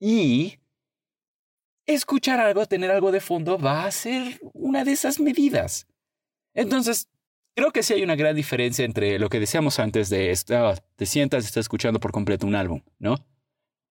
Y 0.00 0.58
escuchar 1.86 2.40
algo, 2.40 2.64
tener 2.66 2.90
algo 2.90 3.12
de 3.12 3.20
fondo, 3.20 3.58
va 3.58 3.84
a 3.84 3.90
ser 3.90 4.40
una 4.54 4.82
de 4.84 4.92
esas 4.92 5.20
medidas. 5.20 5.86
Entonces, 6.54 7.10
creo 7.54 7.70
que 7.70 7.82
sí 7.82 7.92
hay 7.92 8.02
una 8.02 8.16
gran 8.16 8.34
diferencia 8.34 8.84
entre 8.84 9.18
lo 9.18 9.28
que 9.28 9.38
decíamos 9.38 9.78
antes 9.78 10.08
de 10.08 10.34
te 10.96 11.06
sientas 11.06 11.44
y 11.44 11.46
estás 11.46 11.62
escuchando 11.62 12.00
por 12.00 12.12
completo 12.12 12.46
un 12.46 12.54
álbum, 12.54 12.82
¿no? 12.98 13.16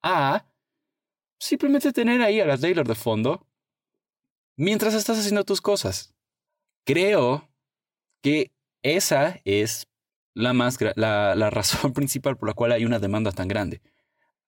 A 0.01 0.45
simplemente 1.39 1.93
tener 1.93 2.21
ahí 2.21 2.39
a 2.39 2.45
las 2.45 2.61
Taylor 2.61 2.87
de 2.87 2.95
fondo 2.95 3.47
mientras 4.57 4.93
estás 4.95 5.19
haciendo 5.19 5.43
tus 5.45 5.61
cosas. 5.61 6.15
Creo 6.85 7.49
que 8.23 8.51
esa 8.81 9.39
es 9.45 9.87
la, 10.33 10.53
más, 10.53 10.79
la 10.95 11.49
razón 11.51 11.93
principal 11.93 12.37
por 12.37 12.49
la 12.49 12.55
cual 12.55 12.71
hay 12.71 12.85
una 12.85 12.99
demanda 12.99 13.31
tan 13.31 13.47
grande. 13.47 13.81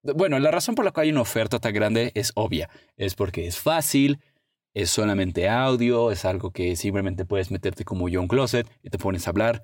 Bueno, 0.03 0.39
la 0.39 0.51
razón 0.51 0.75
por 0.75 0.85
la 0.85 0.91
cual 0.91 1.05
hay 1.05 1.11
una 1.11 1.21
oferta 1.21 1.59
tan 1.59 1.73
grande 1.73 2.11
es 2.15 2.31
obvia. 2.35 2.69
Es 2.97 3.15
porque 3.15 3.45
es 3.47 3.57
fácil, 3.57 4.19
es 4.73 4.89
solamente 4.89 5.47
audio, 5.47 6.11
es 6.11 6.25
algo 6.25 6.51
que 6.51 6.75
simplemente 6.75 7.25
puedes 7.25 7.51
meterte 7.51 7.85
como 7.85 8.07
John 8.11 8.27
Closet 8.27 8.67
y 8.83 8.89
te 8.89 8.97
pones 8.97 9.27
a 9.27 9.29
hablar. 9.31 9.63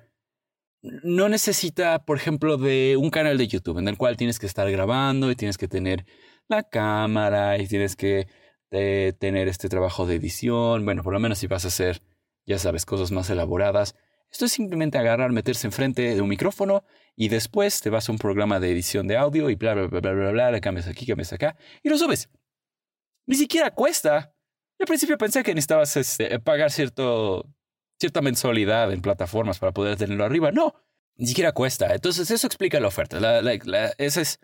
No 0.80 1.28
necesita, 1.28 2.04
por 2.04 2.16
ejemplo, 2.16 2.56
de 2.56 2.96
un 2.96 3.10
canal 3.10 3.36
de 3.36 3.48
YouTube 3.48 3.78
en 3.78 3.88
el 3.88 3.96
cual 3.98 4.16
tienes 4.16 4.38
que 4.38 4.46
estar 4.46 4.70
grabando 4.70 5.30
y 5.30 5.36
tienes 5.36 5.58
que 5.58 5.66
tener 5.66 6.06
la 6.46 6.62
cámara 6.62 7.58
y 7.58 7.66
tienes 7.66 7.96
que 7.96 8.28
eh, 8.70 9.12
tener 9.18 9.48
este 9.48 9.68
trabajo 9.68 10.06
de 10.06 10.16
edición. 10.16 10.84
Bueno, 10.84 11.02
por 11.02 11.12
lo 11.12 11.20
menos 11.20 11.38
si 11.38 11.48
vas 11.48 11.64
a 11.64 11.68
hacer, 11.68 12.00
ya 12.46 12.58
sabes, 12.58 12.86
cosas 12.86 13.10
más 13.10 13.28
elaboradas. 13.30 13.96
Esto 14.30 14.44
es 14.44 14.52
simplemente 14.52 14.98
agarrar, 14.98 15.32
meterse 15.32 15.66
enfrente 15.66 16.14
de 16.14 16.20
un 16.20 16.28
micrófono 16.28 16.84
y 17.16 17.28
después 17.28 17.80
te 17.80 17.90
vas 17.90 18.08
a 18.08 18.12
un 18.12 18.18
programa 18.18 18.60
de 18.60 18.70
edición 18.70 19.08
de 19.08 19.16
audio 19.16 19.50
y 19.50 19.54
bla, 19.54 19.74
bla, 19.74 19.86
bla, 19.86 20.00
bla, 20.00 20.12
bla, 20.12 20.50
bla, 20.50 20.60
cambias 20.60 20.86
aquí, 20.86 21.06
cambias 21.06 21.32
acá 21.32 21.56
y 21.82 21.88
lo 21.88 21.96
subes. 21.96 22.28
Ni 23.26 23.36
siquiera 23.36 23.70
cuesta. 23.70 24.34
Al 24.78 24.86
principio 24.86 25.18
pensé 25.18 25.42
que 25.42 25.54
necesitabas 25.54 25.96
este, 25.96 26.38
pagar 26.40 26.70
cierto, 26.70 27.46
cierta 27.98 28.20
mensualidad 28.20 28.92
en 28.92 29.02
plataformas 29.02 29.58
para 29.58 29.72
poder 29.72 29.96
tenerlo 29.96 30.24
arriba. 30.24 30.52
No, 30.52 30.74
ni 31.16 31.26
siquiera 31.26 31.52
cuesta. 31.52 31.94
Entonces 31.94 32.30
eso 32.30 32.46
explica 32.46 32.80
la 32.80 32.88
oferta. 32.88 33.18
esa 33.98 34.20
es 34.20 34.40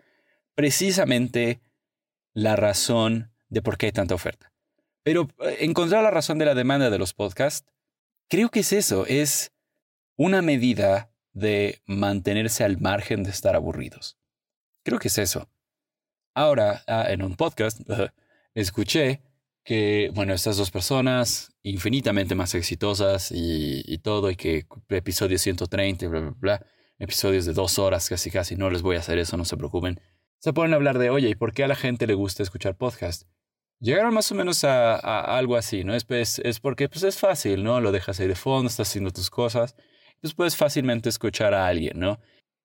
precisamente 0.55 1.61
la 2.33 2.55
razón 2.55 3.31
de 3.49 3.61
por 3.61 3.77
qué 3.77 3.87
hay 3.87 3.91
tanta 3.91 4.15
oferta. 4.15 4.51
Pero 5.03 5.29
eh, 5.39 5.57
encontrar 5.61 6.03
la 6.03 6.11
razón 6.11 6.37
de 6.37 6.45
la 6.45 6.55
demanda 6.55 6.89
de 6.89 6.99
los 6.99 7.13
podcasts, 7.13 7.71
creo 8.27 8.49
que 8.49 8.59
es 8.59 8.73
eso, 8.73 9.05
es 9.07 9.53
una 10.17 10.41
medida 10.41 11.11
de 11.33 11.81
mantenerse 11.85 12.63
al 12.63 12.79
margen 12.79 13.23
de 13.23 13.31
estar 13.31 13.55
aburridos. 13.55 14.17
Creo 14.83 14.99
que 14.99 15.09
es 15.09 15.17
eso. 15.17 15.49
Ahora, 16.33 16.83
ah, 16.87 17.05
en 17.09 17.21
un 17.21 17.35
podcast, 17.35 17.81
escuché 18.53 19.21
que, 19.63 20.11
bueno, 20.13 20.33
estas 20.33 20.57
dos 20.57 20.71
personas, 20.71 21.51
infinitamente 21.63 22.35
más 22.35 22.53
exitosas 22.55 23.31
y, 23.33 23.97
todo, 23.97 24.29
y 24.29 24.35
que 24.35 24.65
episodios 24.89 25.41
130, 25.41 26.07
bla, 26.07 26.19
bla, 26.19 26.33
bla, 26.37 26.65
episodios 26.99 27.45
de 27.45 27.53
dos 27.53 27.79
horas 27.79 28.07
casi, 28.07 28.29
casi, 28.29 28.55
no 28.55 28.69
les 28.69 28.81
voy 28.81 28.95
a 28.95 28.99
hacer 28.99 29.17
eso, 29.17 29.37
no 29.37 29.45
se 29.45 29.57
preocupen, 29.57 29.99
se 30.39 30.53
ponen 30.53 30.73
a 30.73 30.75
hablar 30.75 30.99
de, 30.99 31.09
oye, 31.09 31.29
¿y 31.29 31.35
por 31.35 31.53
qué 31.53 31.63
a 31.63 31.67
la 31.67 31.75
gente 31.75 32.05
le 32.05 32.13
gusta 32.13 32.43
escuchar 32.43 32.77
podcast? 32.77 33.23
Llegaron 33.79 34.13
más 34.13 34.31
o 34.31 34.35
menos 34.35 34.63
a, 34.63 34.95
algo 35.37 35.55
así, 35.55 35.83
¿no? 35.83 35.95
Es, 35.95 36.05
es 36.39 36.59
porque 36.59 36.87
pues, 36.87 37.03
es 37.03 37.17
fácil, 37.17 37.63
¿no? 37.63 37.81
Lo 37.81 37.91
dejas 37.91 38.19
ahí 38.19 38.27
de 38.27 38.35
fondo, 38.35 38.69
estás 38.69 38.89
haciendo 38.89 39.11
tus 39.11 39.29
cosas, 39.29 39.75
pues 40.25 40.33
puedes 40.33 40.57
fácilmente 40.57 41.09
escuchar 41.09 41.53
a 41.53 41.67
alguien, 41.67 41.99
¿no? 41.99 42.19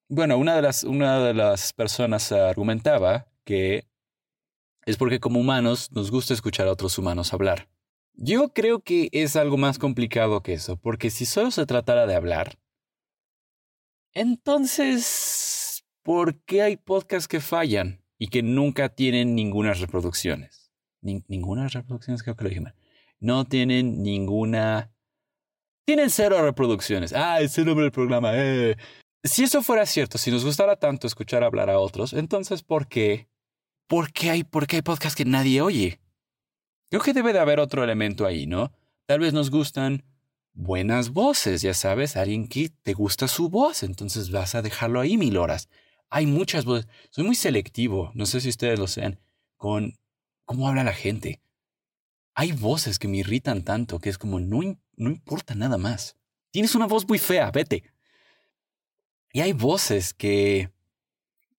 Bueno, 0.08 0.38
una 0.38 0.56
de 0.56 0.62
las, 0.62 0.82
una 0.82 1.22
de 1.22 1.34
las 1.34 1.72
personas 1.74 2.32
argumentaba 2.32 3.26
que 3.44 3.86
es 4.86 4.96
porque 4.96 5.20
como 5.20 5.40
humanos 5.40 5.92
nos 5.92 6.10
gusta 6.10 6.32
escuchar 6.32 6.68
a 6.68 6.72
otros 6.72 6.98
humanos 6.98 7.34
hablar. 7.34 7.68
Yo 8.14 8.54
creo 8.54 8.80
que 8.80 9.08
es 9.12 9.36
algo 9.36 9.56
más 9.56 9.78
complicado 9.78 10.42
que 10.42 10.54
eso, 10.54 10.76
porque 10.76 11.10
si 11.10 11.26
solo 11.26 11.50
se 11.50 11.66
tratara 11.66 12.06
de 12.06 12.14
hablar, 12.14 12.58
entonces, 14.12 15.84
¿por 16.02 16.40
qué 16.44 16.62
hay 16.62 16.76
podcasts 16.76 17.28
que 17.28 17.40
fallan 17.40 18.02
y 18.18 18.28
que 18.28 18.42
nunca 18.42 18.88
tienen 18.88 19.34
ninguna 19.34 19.74
reproducciones? 19.74 20.72
ninguna 21.02 21.68
reproducciones, 21.68 22.22
creo 22.22 22.36
que 22.36 22.44
lo 22.44 22.50
dije 22.50 22.60
mal. 22.60 22.74
No 23.20 23.44
tienen 23.44 24.02
ninguna... 24.02 24.92
Tienen 25.86 26.10
cero 26.10 26.42
reproducciones. 26.42 27.12
Ah, 27.12 27.40
es 27.40 27.56
el 27.58 27.66
nombre 27.66 27.84
del 27.84 27.92
programa. 27.92 28.32
Eh. 28.34 28.76
Si 29.24 29.42
eso 29.44 29.62
fuera 29.62 29.84
cierto, 29.86 30.18
si 30.18 30.30
nos 30.30 30.44
gustara 30.44 30.76
tanto 30.76 31.06
escuchar 31.06 31.44
hablar 31.44 31.68
a 31.68 31.78
otros, 31.78 32.12
entonces 32.12 32.62
¿por 32.62 32.88
qué 32.88 33.28
¿por 33.90 34.12
qué 34.12 34.30
hay, 34.30 34.44
por 34.44 34.68
qué 34.68 34.76
hay 34.76 34.82
podcasts 34.82 35.16
que 35.16 35.24
nadie 35.24 35.60
oye? 35.60 36.00
Creo 36.90 37.02
que 37.02 37.12
debe 37.12 37.32
de 37.32 37.40
haber 37.40 37.58
otro 37.58 37.82
elemento 37.82 38.24
ahí, 38.24 38.46
¿no? 38.46 38.72
Tal 39.06 39.18
vez 39.18 39.32
nos 39.32 39.50
gustan 39.50 40.04
buenas 40.52 41.10
voces, 41.10 41.60
ya 41.60 41.74
sabes, 41.74 42.16
alguien 42.16 42.46
que 42.46 42.68
te 42.68 42.92
gusta 42.92 43.26
su 43.26 43.48
voz, 43.48 43.82
entonces 43.82 44.30
vas 44.30 44.54
a 44.54 44.62
dejarlo 44.62 45.00
ahí 45.00 45.16
mil 45.16 45.36
horas. 45.36 45.68
Hay 46.08 46.26
muchas 46.26 46.64
voces. 46.64 46.86
Soy 47.10 47.24
muy 47.24 47.34
selectivo, 47.34 48.12
no 48.14 48.26
sé 48.26 48.40
si 48.40 48.48
ustedes 48.48 48.78
lo 48.78 48.86
sean, 48.86 49.18
con 49.56 49.98
cómo 50.44 50.68
habla 50.68 50.84
la 50.84 50.92
gente. 50.92 51.42
Hay 52.36 52.52
voces 52.52 53.00
que 53.00 53.08
me 53.08 53.16
irritan 53.18 53.64
tanto 53.64 53.98
que 53.98 54.08
es 54.08 54.18
como, 54.18 54.38
no, 54.38 54.60
no 55.00 55.10
importa 55.10 55.54
nada 55.54 55.78
más. 55.78 56.16
Tienes 56.50 56.74
una 56.74 56.86
voz 56.86 57.08
muy 57.08 57.18
fea, 57.18 57.50
vete. 57.50 57.84
Y 59.32 59.40
hay 59.40 59.52
voces 59.52 60.14
que 60.14 60.70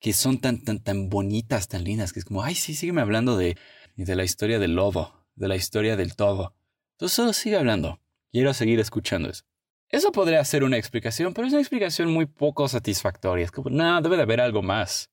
que 0.01 0.13
son 0.13 0.39
tan, 0.39 0.63
tan, 0.63 0.79
tan 0.79 1.09
bonitas, 1.09 1.67
tan 1.67 1.83
lindas, 1.83 2.11
que 2.11 2.19
es 2.19 2.25
como, 2.25 2.43
ay, 2.43 2.55
sí, 2.55 2.73
sígueme 2.73 3.01
hablando 3.01 3.37
de, 3.37 3.55
de 3.95 4.15
la 4.15 4.23
historia 4.23 4.57
del 4.57 4.73
lobo, 4.73 5.13
de 5.35 5.47
la 5.47 5.55
historia 5.55 5.95
del 5.95 6.15
todo. 6.15 6.55
Entonces 6.93 7.15
solo 7.15 7.33
sigue 7.33 7.55
hablando. 7.55 8.01
Quiero 8.31 8.53
seguir 8.55 8.79
escuchando 8.79 9.29
eso. 9.29 9.43
Eso 9.89 10.11
podría 10.11 10.43
ser 10.43 10.63
una 10.63 10.77
explicación, 10.77 11.33
pero 11.33 11.45
es 11.45 11.53
una 11.53 11.61
explicación 11.61 12.11
muy 12.11 12.25
poco 12.25 12.67
satisfactoria. 12.67 13.45
Es 13.45 13.51
como, 13.51 13.69
no, 13.69 14.01
debe 14.01 14.17
de 14.17 14.23
haber 14.23 14.41
algo 14.41 14.63
más. 14.63 15.11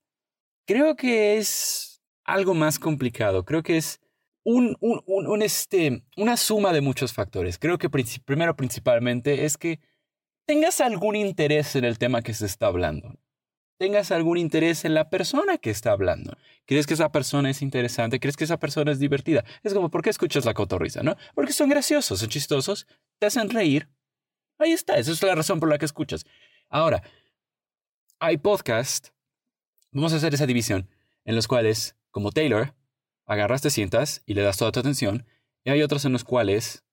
Creo 0.67 0.97
que 0.97 1.37
es 1.37 2.01
algo 2.25 2.55
más 2.55 2.79
complicado. 2.79 3.45
Creo 3.45 3.63
que 3.63 3.77
es 3.77 4.01
un, 4.55 5.43
este, 5.43 6.03
una 6.17 6.37
suma 6.37 6.73
de 6.73 6.81
muchos 6.81 7.13
factores. 7.13 7.59
Creo 7.59 7.79
que 7.79 7.91
primero 7.91 8.57
principalmente 8.57 9.45
es 9.45 9.57
que 9.57 9.81
tengas 10.47 10.81
algún 10.81 11.17
interés 11.17 11.77
en 11.77 11.85
el 11.85 11.99
tema 11.99 12.23
que 12.23 12.35
se 12.35 12.47
está 12.47 12.67
hablando 12.67 13.19
tengas 13.79 14.11
algún 14.11 14.37
interés 14.39 14.85
en 14.85 14.93
la 14.93 15.09
persona 15.09 15.57
que 15.57 15.71
está 15.71 15.93
hablando. 15.93 16.37
¿Crees 16.67 16.87
que 16.87 16.95
esa 16.95 17.11
persona 17.11 17.49
es 17.49 17.63
interesante? 17.63 18.21
¿Crees 18.21 18.37
que 18.37 18.45
esa 18.45 18.59
persona 18.59 18.93
es 18.93 18.99
divertida? 18.99 19.45
Es 19.63 19.73
como, 19.73 19.89
¿por 19.89 20.03
qué 20.03 20.11
escuchas 20.11 20.45
la 20.45 20.53
cotorriza, 20.53 21.03
no? 21.03 21.17
Porque 21.35 21.53
son 21.53 21.71
graciosos, 21.71 22.19
son 22.19 22.29
chistosos, 22.29 22.87
te 23.19 23.27
hacen 23.27 23.49
reír. 23.49 23.89
Ahí 24.59 24.73
está, 24.73 24.99
esa 24.99 25.13
es 25.13 25.23
la 25.23 25.37
razón 25.37 25.61
por 25.61 25.69
la 25.69 25.79
que 25.79 25.87
escuchas. 25.87 26.27
Ahora, 26.69 27.03
hay 28.19 28.37
podcasts, 28.37 29.13
vamos 29.93 30.13
a 30.13 30.17
hacer 30.17 30.35
esa 30.35 30.47
división, 30.47 30.91
en 31.25 31.37
los 31.37 31.47
cuales, 31.47 31.95
como 32.11 32.33
Taylor, 32.33 32.75
agarras, 33.29 33.63
te 33.63 33.71
sientas 33.71 34.23
y 34.27 34.35
le 34.35 34.43
das 34.43 34.57
toda 34.57 34.73
tu 34.73 34.81
atención, 34.81 35.27
y 35.65 35.71
hay 35.71 35.83
otros 35.83 36.05
en 36.05 36.13
los 36.13 36.25
cuales, 36.25 36.85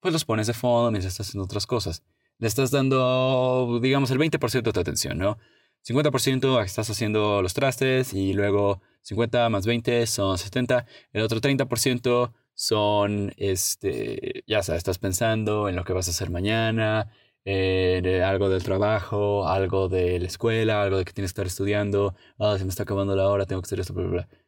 pues 0.00 0.12
los 0.12 0.24
pones 0.24 0.46
de 0.46 0.54
fondo 0.54 0.90
mientras 0.90 1.12
estás 1.12 1.28
haciendo 1.28 1.44
otras 1.46 1.66
cosas. 1.66 2.04
Le 2.38 2.46
estás 2.46 2.70
dando, 2.70 3.80
digamos, 3.82 4.10
el 4.10 4.18
20% 4.18 4.62
de 4.62 4.72
tu 4.72 4.80
atención, 4.80 5.18
¿no? 5.18 5.38
50% 5.82 6.62
estás 6.62 6.90
haciendo 6.90 7.42
los 7.42 7.54
trastes 7.54 8.12
y 8.14 8.32
luego 8.32 8.80
50 9.02 9.48
más 9.50 9.66
20 9.66 10.06
son 10.06 10.38
70. 10.38 10.86
El 11.12 11.22
otro 11.22 11.40
30% 11.40 12.32
son, 12.54 13.32
este, 13.36 14.44
ya 14.46 14.62
sabes, 14.62 14.78
estás 14.78 14.98
pensando 14.98 15.68
en 15.68 15.76
lo 15.76 15.84
que 15.84 15.92
vas 15.92 16.08
a 16.08 16.10
hacer 16.10 16.30
mañana, 16.30 17.10
en 17.44 18.06
algo 18.22 18.48
del 18.48 18.62
trabajo, 18.62 19.48
algo 19.48 19.88
de 19.88 20.18
la 20.18 20.26
escuela, 20.26 20.82
algo 20.82 20.98
de 20.98 21.04
que 21.04 21.12
tienes 21.12 21.30
que 21.30 21.34
estar 21.40 21.46
estudiando. 21.46 22.14
Ah, 22.38 22.56
se 22.58 22.64
me 22.64 22.70
está 22.70 22.84
acabando 22.84 23.14
la 23.16 23.28
hora, 23.28 23.46
tengo 23.46 23.62
que 23.62 23.66
hacer 23.66 23.80
esto, 23.80 23.92
bla, 23.94 24.04
bla, 24.04 24.12
bla. 24.12 24.43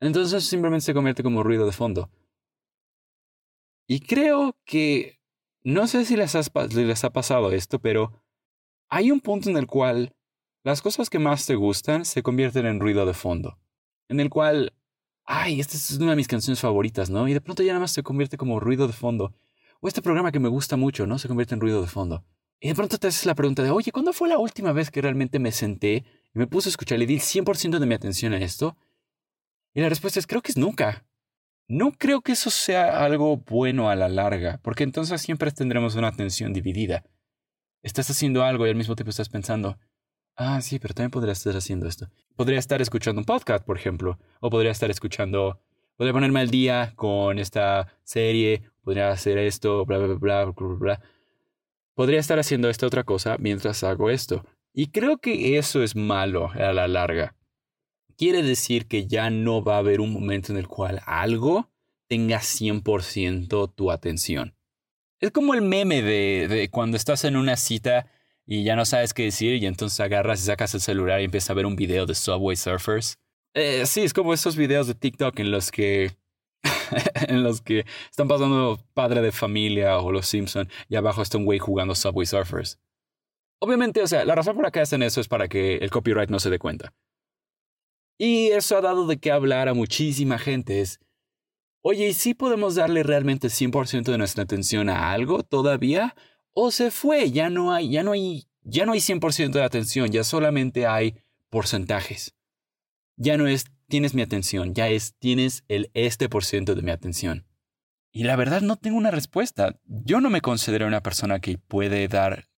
Entonces 0.00 0.44
simplemente 0.44 0.86
se 0.86 0.94
convierte 0.94 1.22
como 1.22 1.42
ruido 1.42 1.66
de 1.66 1.72
fondo. 1.72 2.10
Y 3.86 4.00
creo 4.00 4.56
que, 4.64 5.18
no 5.62 5.86
sé 5.86 6.04
si 6.04 6.16
les, 6.16 6.34
les 6.74 7.04
ha 7.04 7.10
pasado 7.10 7.50
esto, 7.52 7.80
pero 7.80 8.22
hay 8.88 9.10
un 9.10 9.20
punto 9.20 9.50
en 9.50 9.56
el 9.56 9.66
cual 9.66 10.14
las 10.62 10.82
cosas 10.82 11.10
que 11.10 11.18
más 11.18 11.46
te 11.46 11.54
gustan 11.54 12.04
se 12.04 12.22
convierten 12.22 12.66
en 12.66 12.80
ruido 12.80 13.04
de 13.04 13.14
fondo. 13.14 13.58
En 14.08 14.20
el 14.20 14.30
cual, 14.30 14.72
ay, 15.24 15.60
esta 15.60 15.76
es 15.76 15.98
una 15.98 16.10
de 16.10 16.16
mis 16.16 16.28
canciones 16.28 16.60
favoritas, 16.60 17.10
¿no? 17.10 17.28
Y 17.28 17.32
de 17.32 17.40
pronto 17.40 17.62
ya 17.62 17.72
nada 17.72 17.80
más 17.80 17.92
se 17.92 18.02
convierte 18.02 18.36
como 18.36 18.60
ruido 18.60 18.86
de 18.86 18.92
fondo. 18.92 19.34
O 19.80 19.88
este 19.88 20.02
programa 20.02 20.32
que 20.32 20.40
me 20.40 20.48
gusta 20.48 20.76
mucho, 20.76 21.06
¿no? 21.06 21.18
Se 21.18 21.28
convierte 21.28 21.54
en 21.54 21.60
ruido 21.60 21.80
de 21.80 21.88
fondo. 21.88 22.24
Y 22.60 22.68
de 22.68 22.74
pronto 22.74 22.98
te 22.98 23.08
haces 23.08 23.24
la 23.24 23.34
pregunta 23.34 23.62
de, 23.62 23.70
oye, 23.70 23.90
¿cuándo 23.90 24.12
fue 24.12 24.28
la 24.28 24.38
última 24.38 24.72
vez 24.72 24.90
que 24.90 25.00
realmente 25.00 25.38
me 25.38 25.50
senté 25.50 26.04
y 26.34 26.38
me 26.38 26.46
puse 26.46 26.68
a 26.68 26.70
escuchar 26.70 27.00
y 27.00 27.06
di 27.06 27.14
el 27.14 27.20
100% 27.20 27.78
de 27.78 27.86
mi 27.86 27.94
atención 27.94 28.34
a 28.34 28.38
esto? 28.38 28.76
Y 29.74 29.80
la 29.80 29.88
respuesta 29.88 30.18
es, 30.18 30.26
creo 30.26 30.42
que 30.42 30.52
es 30.52 30.56
nunca. 30.56 31.04
No 31.68 31.92
creo 31.92 32.20
que 32.20 32.32
eso 32.32 32.50
sea 32.50 33.04
algo 33.04 33.36
bueno 33.36 33.90
a 33.90 33.96
la 33.96 34.08
larga, 34.08 34.58
porque 34.62 34.82
entonces 34.82 35.20
siempre 35.22 35.50
tendremos 35.52 35.94
una 35.94 36.08
atención 36.08 36.52
dividida 36.52 37.04
estás 37.82 38.10
haciendo 38.10 38.44
algo 38.44 38.66
y 38.66 38.70
al 38.70 38.76
mismo 38.76 38.96
tiempo 38.96 39.10
estás 39.10 39.28
pensando, 39.28 39.78
ah, 40.36 40.60
sí, 40.60 40.78
pero 40.78 40.94
también 40.94 41.10
podría 41.10 41.32
estar 41.32 41.56
haciendo 41.56 41.86
esto. 41.86 42.08
Podría 42.36 42.58
estar 42.58 42.80
escuchando 42.82 43.20
un 43.20 43.24
podcast, 43.24 43.64
por 43.64 43.76
ejemplo, 43.76 44.18
o 44.40 44.50
podría 44.50 44.72
estar 44.72 44.90
escuchando, 44.90 45.60
podría 45.96 46.12
ponerme 46.12 46.40
al 46.40 46.50
día 46.50 46.92
con 46.96 47.38
esta 47.38 47.88
serie, 48.02 48.62
podría 48.82 49.10
hacer 49.10 49.38
esto, 49.38 49.84
bla, 49.84 49.98
bla, 49.98 50.06
bla, 50.14 50.44
bla, 50.44 50.52
bla, 50.52 50.76
bla. 50.78 51.00
Podría 51.94 52.20
estar 52.20 52.38
haciendo 52.38 52.70
esta 52.70 52.86
otra 52.86 53.04
cosa 53.04 53.36
mientras 53.38 53.84
hago 53.84 54.10
esto. 54.10 54.44
Y 54.72 54.86
creo 54.88 55.18
que 55.18 55.58
eso 55.58 55.82
es 55.82 55.96
malo 55.96 56.50
a 56.52 56.72
la 56.72 56.86
larga. 56.88 57.34
Quiere 58.20 58.42
decir 58.42 58.86
que 58.86 59.06
ya 59.06 59.30
no 59.30 59.64
va 59.64 59.76
a 59.76 59.78
haber 59.78 60.02
un 60.02 60.12
momento 60.12 60.52
en 60.52 60.58
el 60.58 60.68
cual 60.68 61.00
algo 61.06 61.70
tenga 62.06 62.40
100% 62.40 63.72
tu 63.74 63.90
atención. 63.90 64.54
Es 65.20 65.30
como 65.30 65.54
el 65.54 65.62
meme 65.62 66.02
de, 66.02 66.46
de, 66.46 66.68
cuando 66.68 66.98
estás 66.98 67.24
en 67.24 67.34
una 67.34 67.56
cita 67.56 68.08
y 68.44 68.62
ya 68.62 68.76
no 68.76 68.84
sabes 68.84 69.14
qué 69.14 69.22
decir 69.22 69.54
y 69.54 69.64
entonces 69.64 69.98
agarras 70.00 70.42
y 70.42 70.44
sacas 70.44 70.74
el 70.74 70.82
celular 70.82 71.22
y 71.22 71.24
empiezas 71.24 71.48
a 71.48 71.54
ver 71.54 71.64
un 71.64 71.76
video 71.76 72.04
de 72.04 72.14
Subway 72.14 72.56
Surfers. 72.56 73.18
Eh, 73.54 73.86
sí, 73.86 74.02
es 74.02 74.12
como 74.12 74.34
esos 74.34 74.54
videos 74.54 74.86
de 74.86 74.94
TikTok 74.94 75.38
en 75.38 75.50
los 75.50 75.70
que 75.70 76.14
en 77.26 77.42
los 77.42 77.62
que 77.62 77.86
están 78.10 78.28
pasando 78.28 78.84
padre 78.92 79.22
de 79.22 79.32
familia 79.32 79.96
o 79.96 80.12
los 80.12 80.26
Simpson 80.26 80.68
y 80.90 80.96
abajo 80.96 81.22
está 81.22 81.38
un 81.38 81.46
güey 81.46 81.58
jugando 81.58 81.94
Subway 81.94 82.26
Surfers. 82.26 82.78
Obviamente, 83.60 84.02
o 84.02 84.06
sea, 84.06 84.26
la 84.26 84.34
razón 84.34 84.56
por 84.56 84.64
la 84.64 84.70
que 84.70 84.80
hacen 84.80 85.02
eso 85.02 85.22
es 85.22 85.28
para 85.28 85.48
que 85.48 85.76
el 85.76 85.88
copyright 85.88 86.28
no 86.28 86.38
se 86.38 86.50
dé 86.50 86.58
cuenta. 86.58 86.92
Y 88.22 88.48
eso 88.48 88.76
ha 88.76 88.82
dado 88.82 89.06
de 89.06 89.16
qué 89.16 89.32
hablar 89.32 89.70
a 89.70 89.72
muchísima 89.72 90.38
gente. 90.38 90.84
Oye, 91.80 92.08
¿y 92.08 92.12
si 92.12 92.34
podemos 92.34 92.74
darle 92.74 93.02
realmente 93.02 93.48
100% 93.48 94.12
de 94.12 94.18
nuestra 94.18 94.44
atención 94.44 94.90
a 94.90 95.10
algo 95.12 95.42
todavía? 95.42 96.14
¿O 96.52 96.70
se 96.70 96.90
fue? 96.90 97.30
Ya 97.30 97.48
no 97.48 97.72
hay, 97.72 97.88
ya 97.88 98.02
no 98.02 98.12
hay, 98.12 98.46
ya 98.62 98.84
no 98.84 98.92
hay 98.92 99.00
100% 99.00 99.52
de 99.52 99.62
atención, 99.62 100.10
ya 100.10 100.22
solamente 100.22 100.86
hay 100.86 101.14
porcentajes. 101.48 102.34
Ya 103.16 103.38
no 103.38 103.46
es 103.46 103.64
tienes 103.88 104.12
mi 104.12 104.20
atención, 104.20 104.74
ya 104.74 104.90
es 104.90 105.14
tienes 105.18 105.64
el 105.68 105.90
este 105.94 106.28
por 106.28 106.44
ciento 106.44 106.74
de 106.74 106.82
mi 106.82 106.90
atención. 106.90 107.46
Y 108.12 108.24
la 108.24 108.36
verdad 108.36 108.60
no 108.60 108.76
tengo 108.76 108.98
una 108.98 109.10
respuesta. 109.10 109.80
Yo 109.86 110.20
no 110.20 110.28
me 110.28 110.42
considero 110.42 110.86
una 110.86 111.02
persona 111.02 111.40
que 111.40 111.56
puede 111.56 112.06
dar 112.06 112.50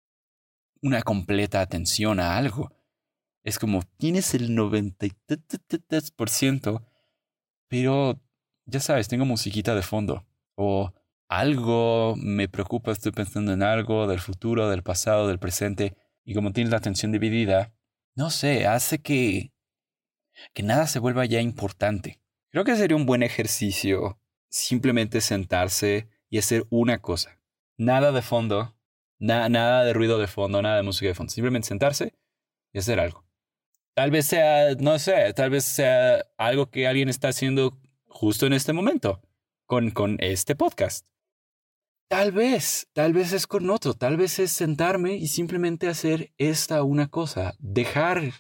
una 0.80 1.02
completa 1.02 1.60
atención 1.60 2.18
a 2.18 2.38
algo. 2.38 2.72
Es 3.42 3.59
como 3.59 3.83
tienes 3.98 4.35
el 4.35 4.57
93% 4.57 6.87
pero 7.70 8.20
ya 8.66 8.81
sabes, 8.81 9.07
tengo 9.07 9.24
musiquita 9.24 9.76
de 9.76 9.83
fondo. 9.83 10.26
O 10.57 10.92
algo 11.29 12.16
me 12.16 12.48
preocupa, 12.48 12.90
estoy 12.90 13.12
pensando 13.12 13.53
en 13.53 13.62
algo 13.62 14.09
del 14.09 14.18
futuro, 14.18 14.68
del 14.68 14.83
pasado, 14.83 15.29
del 15.29 15.38
presente. 15.38 15.96
Y 16.24 16.35
como 16.35 16.53
tienes 16.53 16.72
la 16.72 16.79
atención 16.79 17.12
dividida, 17.12 17.72
no 18.16 18.31
sé, 18.31 18.66
hace 18.66 19.00
que, 19.00 19.53
que 20.53 20.64
nada 20.64 20.88
se 20.88 20.98
vuelva 20.98 21.24
ya 21.26 21.40
importante. 21.40 22.20
Creo 22.50 22.64
que 22.64 22.74
sería 22.74 22.96
un 22.96 23.07
buen 23.07 23.22
ejercicio 23.22 24.20
simplemente 24.48 25.20
sentarse 25.20 26.09
y 26.29 26.38
hacer 26.38 26.66
una 26.70 27.00
cosa. 27.00 27.40
Nada 27.76 28.11
de 28.11 28.20
fondo, 28.20 28.76
nada 29.20 29.85
de 29.85 29.92
ruido 29.92 30.18
de 30.18 30.26
fondo, 30.26 30.61
nada 30.61 30.79
de 30.79 30.83
música 30.83 31.07
de 31.07 31.14
fondo. 31.14 31.33
Simplemente 31.33 31.68
sentarse 31.68 32.18
y 32.72 32.81
hacer 32.81 32.98
algo. 32.98 33.29
Tal 34.00 34.10
vez 34.10 34.24
sea, 34.24 34.74
no 34.76 34.98
sé, 34.98 35.30
tal 35.34 35.50
vez 35.50 35.62
sea 35.62 36.24
algo 36.38 36.70
que 36.70 36.86
alguien 36.86 37.10
está 37.10 37.28
haciendo 37.28 37.78
justo 38.06 38.46
en 38.46 38.54
este 38.54 38.72
momento 38.72 39.20
con, 39.66 39.90
con 39.90 40.16
este 40.20 40.56
podcast. 40.56 41.06
Tal 42.08 42.32
vez, 42.32 42.88
tal 42.94 43.12
vez 43.12 43.34
es 43.34 43.46
con 43.46 43.68
otro, 43.68 43.92
tal 43.92 44.16
vez 44.16 44.38
es 44.38 44.52
sentarme 44.52 45.16
y 45.16 45.26
simplemente 45.26 45.86
hacer 45.86 46.32
esta 46.38 46.82
una 46.82 47.08
cosa, 47.08 47.54
dejar... 47.58 48.32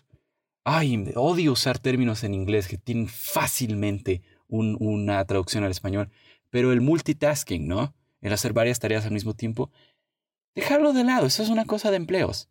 Ay, 0.64 1.04
odio 1.14 1.52
usar 1.52 1.78
términos 1.78 2.24
en 2.24 2.32
inglés 2.32 2.66
que 2.66 2.78
tienen 2.78 3.08
fácilmente 3.08 4.22
una 4.48 5.22
traducción 5.26 5.64
al 5.64 5.72
español, 5.72 6.10
pero 6.48 6.72
el 6.72 6.80
multitasking, 6.80 7.68
¿no? 7.68 7.94
El 8.22 8.32
hacer 8.32 8.54
varias 8.54 8.78
tareas 8.78 9.04
al 9.04 9.12
mismo 9.12 9.34
tiempo, 9.34 9.70
dejarlo 10.54 10.94
de 10.94 11.04
lado, 11.04 11.26
eso 11.26 11.42
es 11.42 11.50
una 11.50 11.66
cosa 11.66 11.90
de 11.90 11.98
empleos, 11.98 12.48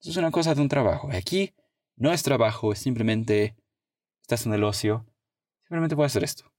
eso 0.00 0.10
es 0.10 0.16
una 0.16 0.32
cosa 0.32 0.56
de 0.56 0.60
un 0.62 0.68
trabajo. 0.68 1.08
Aquí 1.12 1.52
no 1.98 2.12
es 2.12 2.22
trabajo, 2.22 2.72
es 2.72 2.78
simplemente 2.78 3.56
estás 4.22 4.46
en 4.46 4.54
el 4.54 4.64
ocio, 4.64 5.06
simplemente 5.62 5.96
puedes 5.96 6.12
hacer 6.12 6.24
esto. 6.24 6.52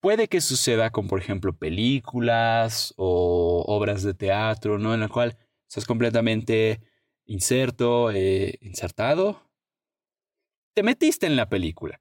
Puede 0.00 0.28
que 0.28 0.40
suceda 0.40 0.90
con, 0.90 1.08
por 1.08 1.20
ejemplo, 1.20 1.56
películas 1.56 2.94
o 2.96 3.64
obras 3.66 4.02
de 4.02 4.14
teatro, 4.14 4.78
¿no? 4.78 4.94
En 4.94 5.00
la 5.00 5.08
cual 5.08 5.36
estás 5.68 5.84
completamente 5.84 6.80
inserto, 7.24 8.10
eh, 8.12 8.58
insertado. 8.60 9.50
Te 10.74 10.82
metiste 10.82 11.26
en 11.26 11.36
la 11.36 11.48
película. 11.48 12.00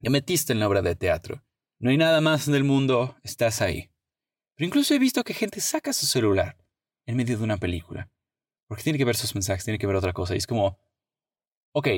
Te 0.00 0.10
metiste 0.10 0.52
en 0.52 0.60
la 0.60 0.68
obra 0.68 0.82
de 0.82 0.94
teatro. 0.94 1.42
No 1.78 1.90
hay 1.90 1.96
nada 1.96 2.20
más 2.20 2.48
en 2.48 2.54
el 2.54 2.64
mundo, 2.64 3.16
estás 3.22 3.62
ahí. 3.62 3.90
Pero 4.54 4.66
incluso 4.66 4.94
he 4.94 4.98
visto 4.98 5.24
que 5.24 5.34
gente 5.34 5.60
saca 5.60 5.92
su 5.92 6.06
celular 6.06 6.56
en 7.06 7.16
medio 7.16 7.38
de 7.38 7.44
una 7.44 7.56
película. 7.56 8.10
Porque 8.66 8.82
tiene 8.82 8.98
que 8.98 9.04
ver 9.04 9.16
sus 9.16 9.34
mensajes, 9.34 9.64
tiene 9.64 9.78
que 9.78 9.86
ver 9.86 9.96
otra 9.96 10.12
cosa. 10.12 10.34
Y 10.34 10.38
es 10.38 10.46
como, 10.46 10.78
ok, 11.76 11.88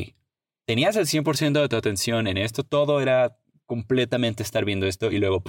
tenías 0.66 0.96
el 0.96 1.06
100% 1.06 1.52
de 1.60 1.68
tu 1.68 1.76
atención 1.76 2.26
en 2.26 2.36
esto, 2.36 2.64
todo 2.64 3.00
era 3.00 3.38
completamente 3.64 4.42
estar 4.42 4.64
viendo 4.64 4.86
esto 4.86 5.12
y 5.12 5.18
luego... 5.18 5.44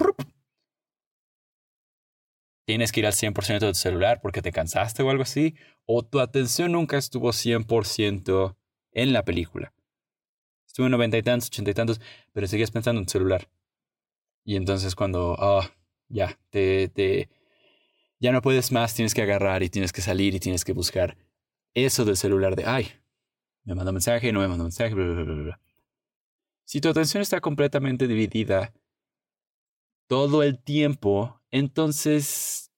Tienes 2.67 2.91
que 2.91 2.99
ir 2.99 3.07
al 3.07 3.13
100% 3.13 3.65
de 3.65 3.71
tu 3.71 3.73
celular 3.79 4.21
porque 4.21 4.43
te 4.43 4.51
cansaste 4.51 5.01
o 5.01 5.09
algo 5.09 5.23
así, 5.23 5.55
o 5.85 6.05
tu 6.05 6.19
atención 6.19 6.73
nunca 6.73 6.99
estuvo 6.99 7.33
100% 7.33 8.55
en 8.91 9.13
la 9.13 9.25
película. 9.25 9.73
Estuve 10.67 10.85
en 10.85 10.91
noventa 10.91 11.17
y 11.17 11.23
tantos, 11.23 11.47
ochenta 11.47 11.71
y 11.71 11.73
tantos, 11.73 11.99
pero 12.31 12.45
seguías 12.45 12.69
pensando 12.69 12.99
en 12.99 13.07
tu 13.07 13.13
celular. 13.13 13.49
Y 14.45 14.57
entonces 14.57 14.93
cuando, 14.93 15.35
ah, 15.39 15.71
ya, 16.07 16.39
te, 16.51 16.89
te, 16.89 17.31
ya 18.19 18.31
no 18.31 18.43
puedes 18.43 18.71
más, 18.71 18.93
tienes 18.93 19.15
que 19.15 19.23
agarrar 19.23 19.63
y 19.63 19.69
tienes 19.69 19.91
que 19.91 20.01
salir 20.01 20.35
y 20.35 20.39
tienes 20.39 20.63
que 20.63 20.73
buscar 20.73 21.17
eso 21.73 22.05
del 22.05 22.17
celular 22.17 22.55
de, 22.55 22.65
ay, 22.65 22.98
me 23.69 23.75
manda 23.75 23.91
mensaje, 23.91 24.31
no 24.31 24.39
me 24.39 24.47
manda 24.47 24.63
mensaje, 24.63 24.93
bla, 24.93 25.05
bla, 25.05 25.23
bla. 25.23 25.61
Si 26.65 26.81
tu 26.81 26.89
atención 26.89 27.21
está 27.21 27.39
completamente 27.39 28.07
dividida 28.07 28.73
todo 30.07 30.41
el 30.43 30.59
tiempo, 30.59 31.41
entonces, 31.51 32.71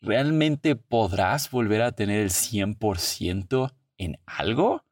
¿realmente 0.00 0.76
podrás 0.76 1.50
volver 1.50 1.82
a 1.82 1.92
tener 1.92 2.20
el 2.20 2.30
100% 2.30 3.74
en 3.98 4.18
algo? 4.26 4.84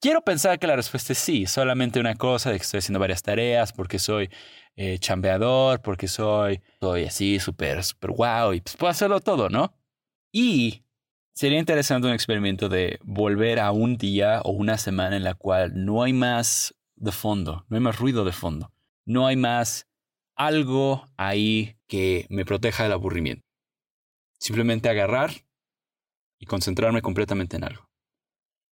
Quiero 0.00 0.22
pensar 0.22 0.60
que 0.60 0.68
la 0.68 0.76
respuesta 0.76 1.12
es 1.12 1.18
sí, 1.18 1.46
solamente 1.46 1.98
una 1.98 2.14
cosa 2.14 2.50
de 2.50 2.58
que 2.58 2.62
estoy 2.62 2.78
haciendo 2.78 3.00
varias 3.00 3.22
tareas, 3.22 3.72
porque 3.72 3.98
soy 3.98 4.30
eh, 4.76 5.00
chambeador, 5.00 5.82
porque 5.82 6.06
soy, 6.06 6.60
soy 6.80 7.04
así 7.04 7.40
súper, 7.40 7.82
súper 7.82 8.12
guau, 8.12 8.54
y 8.54 8.60
pues 8.60 8.76
puedo 8.76 8.92
hacerlo 8.92 9.18
todo, 9.18 9.48
¿no? 9.48 9.74
Y 10.30 10.84
sería 11.38 11.60
interesante 11.60 12.08
un 12.08 12.14
experimento 12.14 12.68
de 12.68 12.98
volver 13.04 13.60
a 13.60 13.70
un 13.70 13.96
día 13.96 14.40
o 14.42 14.50
una 14.50 14.76
semana 14.76 15.16
en 15.16 15.22
la 15.22 15.34
cual 15.34 15.70
no 15.84 16.02
hay 16.02 16.12
más 16.12 16.74
de 16.96 17.12
fondo, 17.12 17.64
no 17.68 17.76
hay 17.76 17.80
más 17.80 17.96
ruido 17.96 18.24
de 18.24 18.32
fondo, 18.32 18.72
no 19.04 19.24
hay 19.24 19.36
más 19.36 19.86
algo 20.34 21.06
ahí 21.16 21.76
que 21.86 22.26
me 22.28 22.44
proteja 22.44 22.82
del 22.82 22.90
aburrimiento. 22.90 23.46
Simplemente 24.40 24.88
agarrar 24.88 25.30
y 26.40 26.46
concentrarme 26.46 27.02
completamente 27.02 27.56
en 27.56 27.62
algo. 27.62 27.88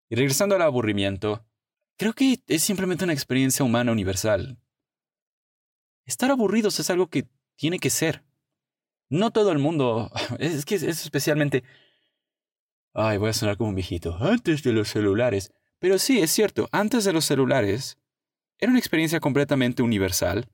Y 0.09 0.15
regresando 0.15 0.55
al 0.55 0.61
aburrimiento, 0.61 1.45
creo 1.97 2.13
que 2.13 2.41
es 2.47 2.63
simplemente 2.63 3.03
una 3.03 3.11
experiencia 3.11 3.65
humana 3.65 3.91
universal. 3.91 4.57
Estar 6.05 6.31
aburridos 6.31 6.79
es 6.79 6.89
algo 6.89 7.07
que 7.07 7.27
tiene 7.57 7.79
que 7.79 7.89
ser. 7.89 8.23
No 9.09 9.31
todo 9.31 9.51
el 9.51 9.59
mundo. 9.59 10.09
Es 10.39 10.63
que 10.63 10.75
es 10.75 10.83
especialmente. 10.83 11.65
Ay, 12.93 13.17
voy 13.17 13.29
a 13.29 13.33
sonar 13.33 13.57
como 13.57 13.69
un 13.69 13.75
viejito. 13.75 14.17
Antes 14.19 14.63
de 14.63 14.73
los 14.73 14.89
celulares. 14.89 15.51
Pero 15.79 15.99
sí, 15.99 16.19
es 16.19 16.31
cierto, 16.31 16.69
antes 16.71 17.03
de 17.03 17.13
los 17.13 17.25
celulares, 17.25 17.97
era 18.59 18.69
una 18.69 18.79
experiencia 18.79 19.19
completamente 19.19 19.83
universal 19.83 20.47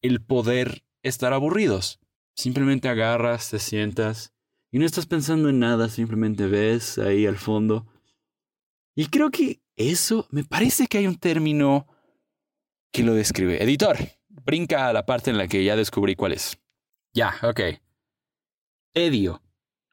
el 0.00 0.22
poder 0.22 0.84
estar 1.02 1.32
aburridos. 1.32 2.00
Simplemente 2.34 2.88
agarras, 2.88 3.50
te 3.50 3.58
sientas 3.58 4.32
y 4.70 4.78
no 4.78 4.86
estás 4.86 5.06
pensando 5.06 5.48
en 5.48 5.58
nada, 5.58 5.88
simplemente 5.88 6.46
ves 6.46 6.98
ahí 6.98 7.26
al 7.26 7.36
fondo 7.36 7.86
y 8.94 9.06
creo 9.06 9.30
que 9.30 9.62
eso, 9.76 10.26
me 10.30 10.44
parece 10.44 10.86
que 10.86 10.98
hay 10.98 11.06
un 11.06 11.16
término 11.16 11.86
que 12.92 13.02
lo 13.02 13.14
describe. 13.14 13.62
Editor, 13.62 13.96
brinca 14.28 14.88
a 14.88 14.92
la 14.92 15.06
parte 15.06 15.30
en 15.30 15.38
la 15.38 15.48
que 15.48 15.64
ya 15.64 15.76
descubrí 15.76 16.14
cuál 16.14 16.32
es. 16.32 16.58
Ya, 17.14 17.34
ok. 17.42 17.60
Edio, 18.94 19.42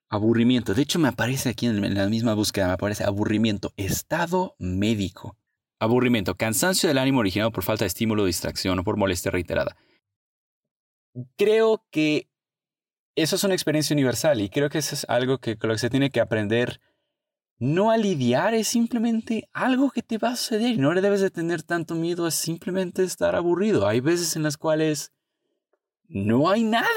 aburrimiento. 0.10 0.74
De 0.74 0.82
hecho, 0.82 1.00
me 1.00 1.08
aparece 1.08 1.50
aquí 1.50 1.68
en 1.68 1.94
la 1.94 2.08
misma 2.08 2.34
búsqueda, 2.34 2.68
me 2.68 2.74
aparece 2.74 3.04
aburrimiento, 3.04 3.74
estado 3.78 4.56
médico. 4.58 5.38
Aburrimiento, 5.80 6.36
cansancio 6.36 6.90
del 6.90 6.98
ánimo 6.98 7.20
originado 7.20 7.52
por 7.52 7.64
falta 7.64 7.86
de 7.86 7.88
estímulo, 7.88 8.26
distracción 8.26 8.80
o 8.80 8.84
por 8.84 8.98
molestia 8.98 9.32
reiterada. 9.32 9.78
Creo 11.38 11.86
que 11.90 12.30
eso 13.16 13.36
es 13.36 13.44
una 13.44 13.54
experiencia 13.54 13.94
universal 13.94 14.42
y 14.42 14.50
creo 14.50 14.70
que 14.70 14.80
eso 14.80 14.96
es 14.96 15.06
algo 15.10 15.38
que, 15.38 15.58
lo 15.62 15.74
que 15.74 15.80
se 15.80 15.90
tiene 15.90 16.10
que 16.10 16.20
aprender 16.20 16.82
no 17.60 17.92
a 17.92 17.98
lidiar, 17.98 18.54
es 18.54 18.70
simplemente 18.70 19.50
algo 19.52 19.92
que 19.92 20.02
te 20.02 20.18
va 20.18 20.30
a 20.30 20.36
suceder 20.38 20.72
y 20.72 20.78
no 20.78 20.94
le 20.94 21.02
debes 21.02 21.20
de 21.20 21.30
tener 21.30 21.62
tanto 21.62 21.94
miedo 21.94 22.26
a 22.26 22.32
simplemente 22.32 23.04
estar 23.04 23.36
aburrido. 23.36 23.86
Hay 23.86 24.00
veces 24.00 24.38
en 24.38 24.44
las 24.44 24.56
cuales 24.56 25.12
no 26.08 26.50
hay 26.50 26.64
nada. 26.64 26.88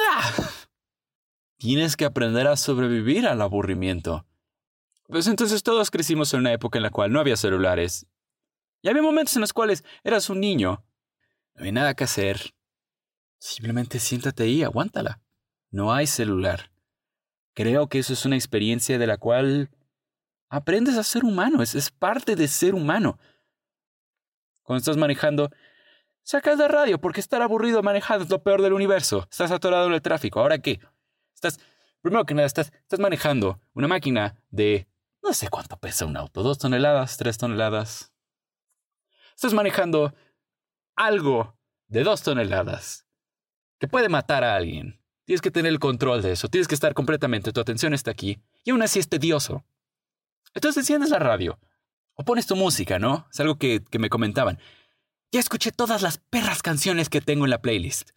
Tienes 1.63 1.97
que 1.97 2.05
aprender 2.05 2.49
a 2.49 2.57
sobrevivir 2.57 3.25
al 3.25 3.41
aburrimiento. 3.41 4.27
Pues 5.07 5.29
entonces 5.29 5.63
todos 5.63 5.93
crecimos 5.93 6.35
en 6.35 6.41
una 6.41 6.53
época 6.53 6.81
en 6.81 6.83
la 6.83 6.91
cual 6.91 7.13
no 7.13 7.21
había 7.21 7.37
celulares. 7.37 8.09
Y 8.83 8.89
había 8.89 9.01
momentos 9.01 9.37
en 9.37 9.43
los 9.43 9.53
cuales 9.53 9.85
eras 10.03 10.29
un 10.29 10.41
niño. 10.41 10.85
No 11.55 11.65
hay 11.65 11.71
nada 11.71 11.95
que 11.95 12.03
hacer. 12.03 12.53
Simplemente 13.39 14.01
siéntate 14.01 14.43
ahí, 14.43 14.65
aguántala. 14.65 15.21
No 15.71 15.93
hay 15.93 16.09
celular. 16.09 16.73
Creo 17.55 17.89
que 17.89 18.01
eso 18.01 18.13
es 18.13 18.27
una 18.27 18.35
experiencia 18.35 18.99
de 18.99 19.07
la 19.07 19.19
cual 19.19 19.71
Aprendes 20.49 20.99
a 20.99 21.05
ser 21.05 21.25
humano, 21.25 21.63
es, 21.63 21.77
es 21.77 21.93
parte 21.93 22.35
de 22.35 22.49
ser 22.49 22.75
humano. 22.75 23.21
Cuando 24.65 24.81
estás 24.81 24.97
manejando, 24.97 25.49
sacas 26.25 26.59
la 26.59 26.67
radio 26.67 27.01
porque 27.01 27.21
estar 27.21 27.41
aburrido 27.41 27.85
manejando 27.85 28.25
es 28.25 28.31
lo 28.31 28.43
peor 28.43 28.63
del 28.63 28.73
universo. 28.73 29.29
Estás 29.31 29.53
atorado 29.53 29.87
en 29.87 29.93
el 29.93 30.03
tráfico. 30.03 30.41
¿Ahora 30.41 30.59
qué? 30.59 30.81
Estás, 31.43 31.59
primero 32.01 32.25
que 32.25 32.35
nada, 32.35 32.47
estás, 32.47 32.73
estás 32.83 33.01
manejando 33.01 33.61
una 33.75 33.89
máquina 33.89 34.41
de, 34.51 34.87
no 35.25 35.33
sé 35.33 35.49
cuánto 35.49 35.77
pesa 35.77 36.07
un 36.07 36.17
auto, 36.17 36.45
dos 36.45 36.59
toneladas, 36.59 37.17
tres 37.17 37.37
toneladas. 37.37 38.13
Estás 39.35 39.53
manejando 39.53 40.15
algo 40.95 41.59
de 41.89 42.05
dos 42.05 42.23
toneladas 42.23 43.09
que 43.81 43.89
puede 43.89 44.09
matar 44.09 44.45
a 44.45 44.55
alguien. 44.55 45.01
Tienes 45.25 45.41
que 45.41 45.51
tener 45.51 45.73
el 45.73 45.81
control 45.81 46.23
de 46.23 46.31
eso, 46.31 46.47
tienes 46.47 46.69
que 46.69 46.77
estar 46.77 46.95
completamente, 46.95 47.53
tu 47.53 47.61
atención 47.61 47.93
está 47.93 48.13
aquí, 48.13 48.41
y 48.63 48.71
aún 48.71 48.83
así 48.83 49.01
es 49.01 49.09
tedioso. 49.09 49.65
Entonces 50.55 50.83
enciendes 50.83 51.11
la 51.11 51.19
radio 51.19 51.59
o 52.15 52.25
pones 52.25 52.47
tu 52.47 52.55
música, 52.55 53.01
¿no? 53.01 53.27
Es 53.33 53.41
algo 53.41 53.59
que, 53.59 53.83
me 53.99 54.11
comentaban. 54.11 54.61
Ya 55.33 55.41
escuché 55.41 55.73
todas 55.73 56.03
las 56.03 56.19
perras 56.19 56.63
canciones 56.63 57.09
que 57.09 57.21
tengo 57.21 57.47
en 57.47 57.51
la 57.51 57.63
playlist. 57.63 58.11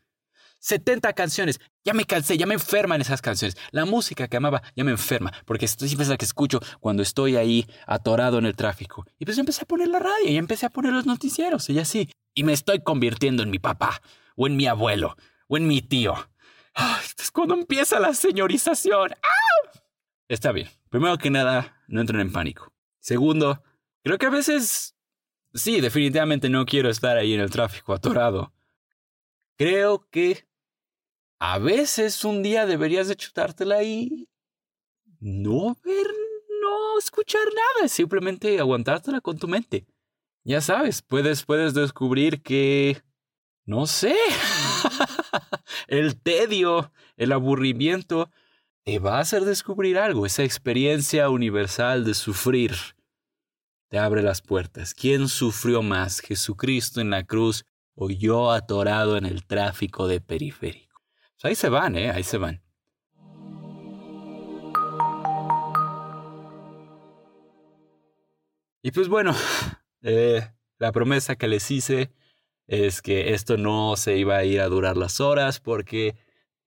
70 0.65 1.13
canciones. 1.13 1.59
Ya 1.83 1.93
me 1.93 2.05
cansé, 2.05 2.37
ya 2.37 2.47
me 2.47 2.55
enferman 2.55 2.99
esas 2.99 3.21
canciones. 3.21 3.55
La 3.69 3.85
música 3.85 4.27
que 4.27 4.37
amaba 4.37 4.63
ya 4.75 4.83
me 4.83 4.89
enferma, 4.89 5.31
porque 5.45 5.65
esto 5.65 5.85
siempre 5.85 6.03
es 6.03 6.09
la 6.09 6.17
que 6.17 6.25
escucho 6.25 6.59
cuando 6.79 7.03
estoy 7.03 7.35
ahí 7.35 7.67
atorado 7.85 8.39
en 8.39 8.47
el 8.47 8.55
tráfico. 8.55 9.05
Y 9.19 9.25
pues 9.25 9.37
empecé 9.37 9.61
a 9.61 9.67
poner 9.67 9.89
la 9.89 9.99
radio 9.99 10.27
y 10.27 10.37
empecé 10.37 10.65
a 10.65 10.71
poner 10.71 10.91
los 10.91 11.05
noticieros 11.05 11.69
y 11.69 11.77
así. 11.77 12.09
Y 12.33 12.43
me 12.43 12.53
estoy 12.53 12.81
convirtiendo 12.81 13.43
en 13.43 13.51
mi 13.51 13.59
papá, 13.59 14.01
o 14.35 14.47
en 14.47 14.57
mi 14.57 14.65
abuelo, 14.65 15.15
o 15.47 15.57
en 15.57 15.67
mi 15.67 15.81
tío. 15.83 16.15
es 17.19 17.29
cuando 17.29 17.53
empieza 17.53 17.99
la 17.99 18.15
señorización. 18.15 19.13
Está 20.27 20.51
bien. 20.51 20.67
Primero 20.89 21.19
que 21.19 21.29
nada, 21.29 21.83
no 21.87 22.01
entren 22.01 22.21
en 22.21 22.31
pánico. 22.31 22.73
Segundo, 22.99 23.63
creo 24.03 24.17
que 24.17 24.25
a 24.25 24.31
veces... 24.31 24.95
Sí, 25.53 25.79
definitivamente 25.79 26.49
no 26.49 26.65
quiero 26.65 26.89
estar 26.89 27.17
ahí 27.17 27.33
en 27.35 27.39
el 27.39 27.51
tráfico 27.51 27.93
atorado. 27.93 28.51
Creo 29.57 30.09
que 30.09 30.45
a 31.47 31.59
veces 31.59 32.25
un 32.25 32.41
día 32.41 32.65
deberías 32.65 33.07
de 33.07 33.15
chutártela 33.15 33.83
y 33.83 34.27
no 35.19 35.77
ver, 35.83 36.07
no 36.59 36.97
escuchar 36.97 37.45
nada, 37.53 37.87
simplemente 37.87 38.59
aguantártela 38.59 39.21
con 39.21 39.37
tu 39.37 39.47
mente. 39.47 39.85
Ya 40.43 40.59
sabes, 40.59 41.03
puedes, 41.03 41.43
puedes 41.43 41.75
descubrir 41.75 42.41
que, 42.41 42.99
no 43.63 43.85
sé, 43.85 44.15
el 45.87 46.19
tedio, 46.19 46.91
el 47.15 47.31
aburrimiento, 47.31 48.31
te 48.83 48.97
va 48.97 49.17
a 49.17 49.21
hacer 49.21 49.45
descubrir 49.45 49.99
algo, 49.99 50.25
esa 50.25 50.43
experiencia 50.43 51.29
universal 51.29 52.05
de 52.05 52.15
sufrir. 52.15 52.75
Te 53.89 53.99
abre 53.99 54.23
las 54.23 54.41
puertas. 54.41 54.95
¿Quién 54.95 55.27
sufrió 55.27 55.83
más, 55.83 56.21
Jesucristo 56.21 57.01
en 57.01 57.11
la 57.11 57.23
cruz 57.23 57.65
o 57.93 58.09
yo 58.09 58.51
atorado 58.51 59.15
en 59.15 59.27
el 59.27 59.45
tráfico 59.45 60.07
de 60.07 60.21
periférico? 60.21 60.84
Ahí 61.45 61.53
se 61.53 61.69
van, 61.69 61.95
¿eh? 61.95 62.09
Ahí 62.09 62.23
se 62.23 62.39
van. 62.39 62.59
Y 68.81 68.89
pues 68.91 69.07
bueno, 69.09 69.35
eh, 70.01 70.41
la 70.79 70.91
promesa 70.91 71.35
que 71.35 71.47
les 71.47 71.69
hice 71.69 72.11
es 72.65 73.03
que 73.03 73.35
esto 73.35 73.57
no 73.57 73.95
se 73.95 74.17
iba 74.17 74.37
a 74.37 74.43
ir 74.43 74.59
a 74.59 74.69
durar 74.69 74.97
las 74.97 75.21
horas 75.21 75.59
porque 75.59 76.15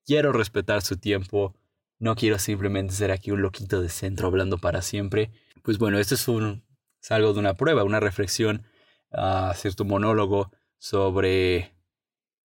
quiero 0.06 0.30
respetar 0.30 0.82
su 0.82 0.96
tiempo. 0.96 1.56
No 1.98 2.14
quiero 2.14 2.38
simplemente 2.38 2.94
ser 2.94 3.10
aquí 3.10 3.32
un 3.32 3.42
loquito 3.42 3.82
de 3.82 3.88
centro 3.88 4.28
hablando 4.28 4.58
para 4.58 4.80
siempre. 4.80 5.32
Pues 5.64 5.78
bueno, 5.78 5.98
esto 5.98 6.14
es, 6.14 6.28
un, 6.28 6.62
es 7.02 7.10
algo 7.10 7.32
de 7.32 7.40
una 7.40 7.54
prueba, 7.54 7.82
una 7.82 7.98
reflexión, 7.98 8.62
a 9.10 9.54
cierto 9.56 9.84
monólogo 9.84 10.52
sobre 10.78 11.77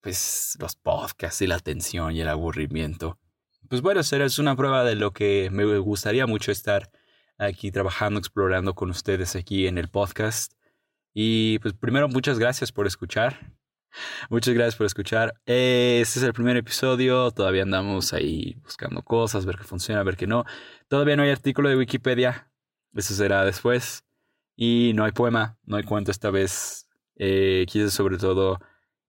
pues 0.03 0.57
los 0.59 0.75
podcasts 0.75 1.41
y 1.41 1.47
la 1.47 1.55
atención 1.55 2.13
y 2.13 2.21
el 2.21 2.27
aburrimiento. 2.27 3.17
Pues 3.69 3.81
bueno, 3.81 4.01
es 4.01 4.37
una 4.37 4.55
prueba 4.55 4.83
de 4.83 4.95
lo 4.95 5.11
que 5.11 5.49
me 5.51 5.63
gustaría 5.77 6.27
mucho 6.27 6.51
estar 6.51 6.91
aquí 7.37 7.71
trabajando, 7.71 8.19
explorando 8.19 8.75
con 8.75 8.89
ustedes 8.89 9.35
aquí 9.37 9.65
en 9.65 9.77
el 9.77 9.87
podcast. 9.87 10.53
Y 11.13 11.57
pues 11.59 11.73
primero, 11.73 12.09
muchas 12.09 12.37
gracias 12.37 12.73
por 12.73 12.85
escuchar. 12.85 13.53
Muchas 14.29 14.53
gracias 14.53 14.75
por 14.75 14.85
escuchar. 14.85 15.35
Este 15.45 16.19
es 16.19 16.23
el 16.23 16.33
primer 16.33 16.57
episodio. 16.57 17.31
Todavía 17.31 17.63
andamos 17.63 18.11
ahí 18.11 18.55
buscando 18.61 19.03
cosas, 19.03 19.45
ver 19.45 19.57
qué 19.57 19.63
funciona, 19.63 20.03
ver 20.03 20.17
qué 20.17 20.27
no. 20.27 20.43
Todavía 20.89 21.15
no 21.15 21.23
hay 21.23 21.29
artículo 21.29 21.69
de 21.69 21.77
Wikipedia. 21.77 22.51
Eso 22.93 23.13
será 23.13 23.45
después. 23.45 24.03
Y 24.55 24.91
no 24.95 25.05
hay 25.05 25.13
poema, 25.13 25.57
no 25.63 25.77
hay 25.77 25.83
cuento 25.83 26.11
esta 26.11 26.29
vez. 26.29 26.89
Eh, 27.15 27.65
sobre 27.89 28.17
todo 28.17 28.59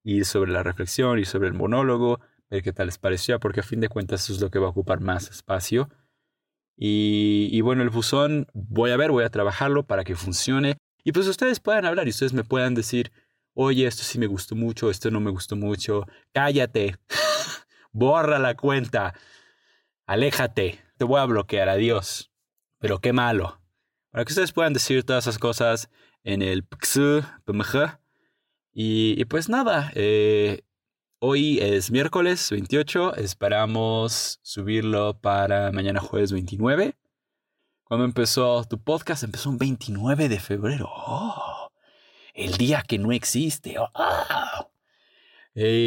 ir 0.04 0.24
sobre 0.24 0.52
la 0.52 0.62
reflexión 0.62 1.18
y 1.18 1.24
sobre 1.24 1.48
el 1.48 1.54
monólogo, 1.54 2.20
ver 2.50 2.62
qué 2.62 2.72
tal 2.72 2.86
les 2.86 2.98
pareció, 2.98 3.40
porque 3.40 3.60
a 3.60 3.64
fin 3.64 3.80
de 3.80 3.88
cuentas 3.88 4.24
eso 4.24 4.34
es 4.34 4.40
lo 4.40 4.50
que 4.50 4.58
va 4.58 4.66
a 4.66 4.70
ocupar 4.70 5.00
más 5.00 5.28
espacio. 5.30 5.88
Y, 6.76 7.48
y, 7.52 7.60
bueno, 7.62 7.82
el 7.82 7.90
buzón 7.90 8.46
voy 8.52 8.90
a 8.90 8.96
ver, 8.96 9.10
voy 9.10 9.24
a 9.24 9.30
trabajarlo 9.30 9.84
para 9.84 10.04
que 10.04 10.14
funcione. 10.14 10.76
Y 11.04 11.12
pues 11.12 11.26
ustedes 11.26 11.60
puedan 11.60 11.84
hablar 11.84 12.06
y 12.06 12.10
ustedes 12.10 12.32
me 12.32 12.44
puedan 12.44 12.74
decir, 12.74 13.12
oye, 13.54 13.86
esto 13.86 14.02
sí 14.02 14.18
me 14.18 14.26
gustó 14.26 14.54
mucho, 14.54 14.90
esto 14.90 15.10
no 15.10 15.20
me 15.20 15.30
gustó 15.30 15.56
mucho, 15.56 16.06
cállate, 16.32 16.96
borra 17.92 18.38
la 18.38 18.56
cuenta, 18.56 19.14
aléjate, 20.06 20.80
te 20.96 21.04
voy 21.04 21.20
a 21.20 21.26
bloquear, 21.26 21.68
adiós. 21.68 22.30
Pero 22.78 23.00
qué 23.00 23.12
malo. 23.12 23.60
Para 24.10 24.24
que 24.24 24.32
ustedes 24.32 24.52
puedan 24.52 24.72
decir 24.72 25.04
todas 25.04 25.24
esas 25.24 25.38
cosas 25.38 25.88
en 26.22 26.42
el 26.42 26.64
PXU, 26.64 27.22
PMG, 27.44 27.98
y, 28.74 29.24
pues 29.26 29.48
nada, 29.48 29.92
eh, 29.94 30.62
hoy 31.20 31.58
es 31.60 31.90
miércoles 31.90 32.50
28, 32.50 33.14
esperamos 33.16 34.40
subirlo 34.42 35.18
para 35.20 35.70
mañana 35.70 36.00
jueves 36.00 36.32
29. 36.32 36.96
Cuando 37.84 38.04
empezó 38.04 38.64
tu 38.64 38.82
podcast, 38.82 39.22
empezó 39.22 39.50
un 39.50 39.58
29 39.58 40.28
de 40.28 40.40
febrero. 40.40 40.90
¡Oh! 40.90 41.70
El 42.34 42.56
día 42.56 42.82
que 42.82 42.98
no 42.98 43.12
existe. 43.12 43.76
¡Oh! 43.78 43.88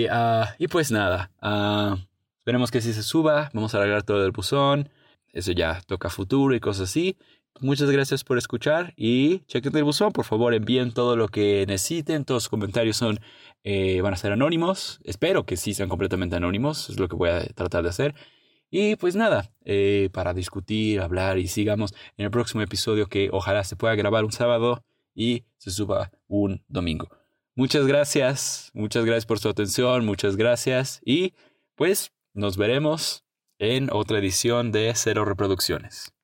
Ah, 0.09 0.55
y 0.57 0.67
pues 0.67 0.91
nada, 0.91 1.31
uh, 1.41 1.97
esperemos 2.39 2.71
que 2.71 2.81
sí 2.81 2.93
se 2.93 3.03
suba. 3.03 3.49
Vamos 3.53 3.73
a 3.73 3.77
alargar 3.77 4.03
todo 4.03 4.25
el 4.25 4.31
buzón. 4.31 4.89
Eso 5.33 5.51
ya 5.51 5.81
toca 5.85 6.09
futuro 6.09 6.55
y 6.55 6.61
cosas 6.61 6.89
así. 6.89 7.17
Muchas 7.59 7.89
gracias 7.89 8.23
por 8.23 8.37
escuchar 8.37 8.93
y 8.95 9.39
chequen 9.47 9.75
el 9.75 9.83
buzón. 9.83 10.11
Por 10.11 10.25
favor, 10.25 10.53
envíen 10.53 10.91
todo 10.91 11.15
lo 11.15 11.27
que 11.27 11.65
necesiten. 11.67 12.23
Todos 12.23 12.43
los 12.43 12.49
comentarios 12.49 12.97
son, 12.97 13.19
eh, 13.63 13.99
van 14.01 14.13
a 14.13 14.17
ser 14.17 14.31
anónimos. 14.31 14.99
Espero 15.03 15.45
que 15.45 15.57
sí 15.57 15.73
sean 15.73 15.89
completamente 15.89 16.35
anónimos. 16.35 16.89
Es 16.89 16.99
lo 16.99 17.07
que 17.07 17.15
voy 17.15 17.29
a 17.29 17.45
tratar 17.47 17.83
de 17.83 17.89
hacer. 17.89 18.15
Y 18.69 18.95
pues 18.97 19.15
nada, 19.15 19.51
eh, 19.65 20.09
para 20.13 20.33
discutir, 20.33 20.99
hablar 20.99 21.39
y 21.39 21.47
sigamos 21.47 21.93
en 22.17 22.25
el 22.25 22.31
próximo 22.31 22.61
episodio 22.61 23.07
que 23.07 23.29
ojalá 23.31 23.63
se 23.63 23.75
pueda 23.75 23.95
grabar 23.95 24.25
un 24.25 24.31
sábado 24.31 24.83
y 25.15 25.45
se 25.57 25.71
suba 25.71 26.11
un 26.27 26.63
domingo. 26.67 27.09
Muchas 27.55 27.87
gracias, 27.87 28.69
muchas 28.73 29.03
gracias 29.05 29.25
por 29.25 29.39
su 29.39 29.49
atención, 29.49 30.05
muchas 30.05 30.35
gracias 30.35 31.01
y 31.03 31.33
pues 31.75 32.11
nos 32.33 32.55
veremos 32.57 33.23
en 33.57 33.89
otra 33.91 34.19
edición 34.19 34.71
de 34.71 34.93
Cero 34.95 35.25
Reproducciones. 35.25 36.16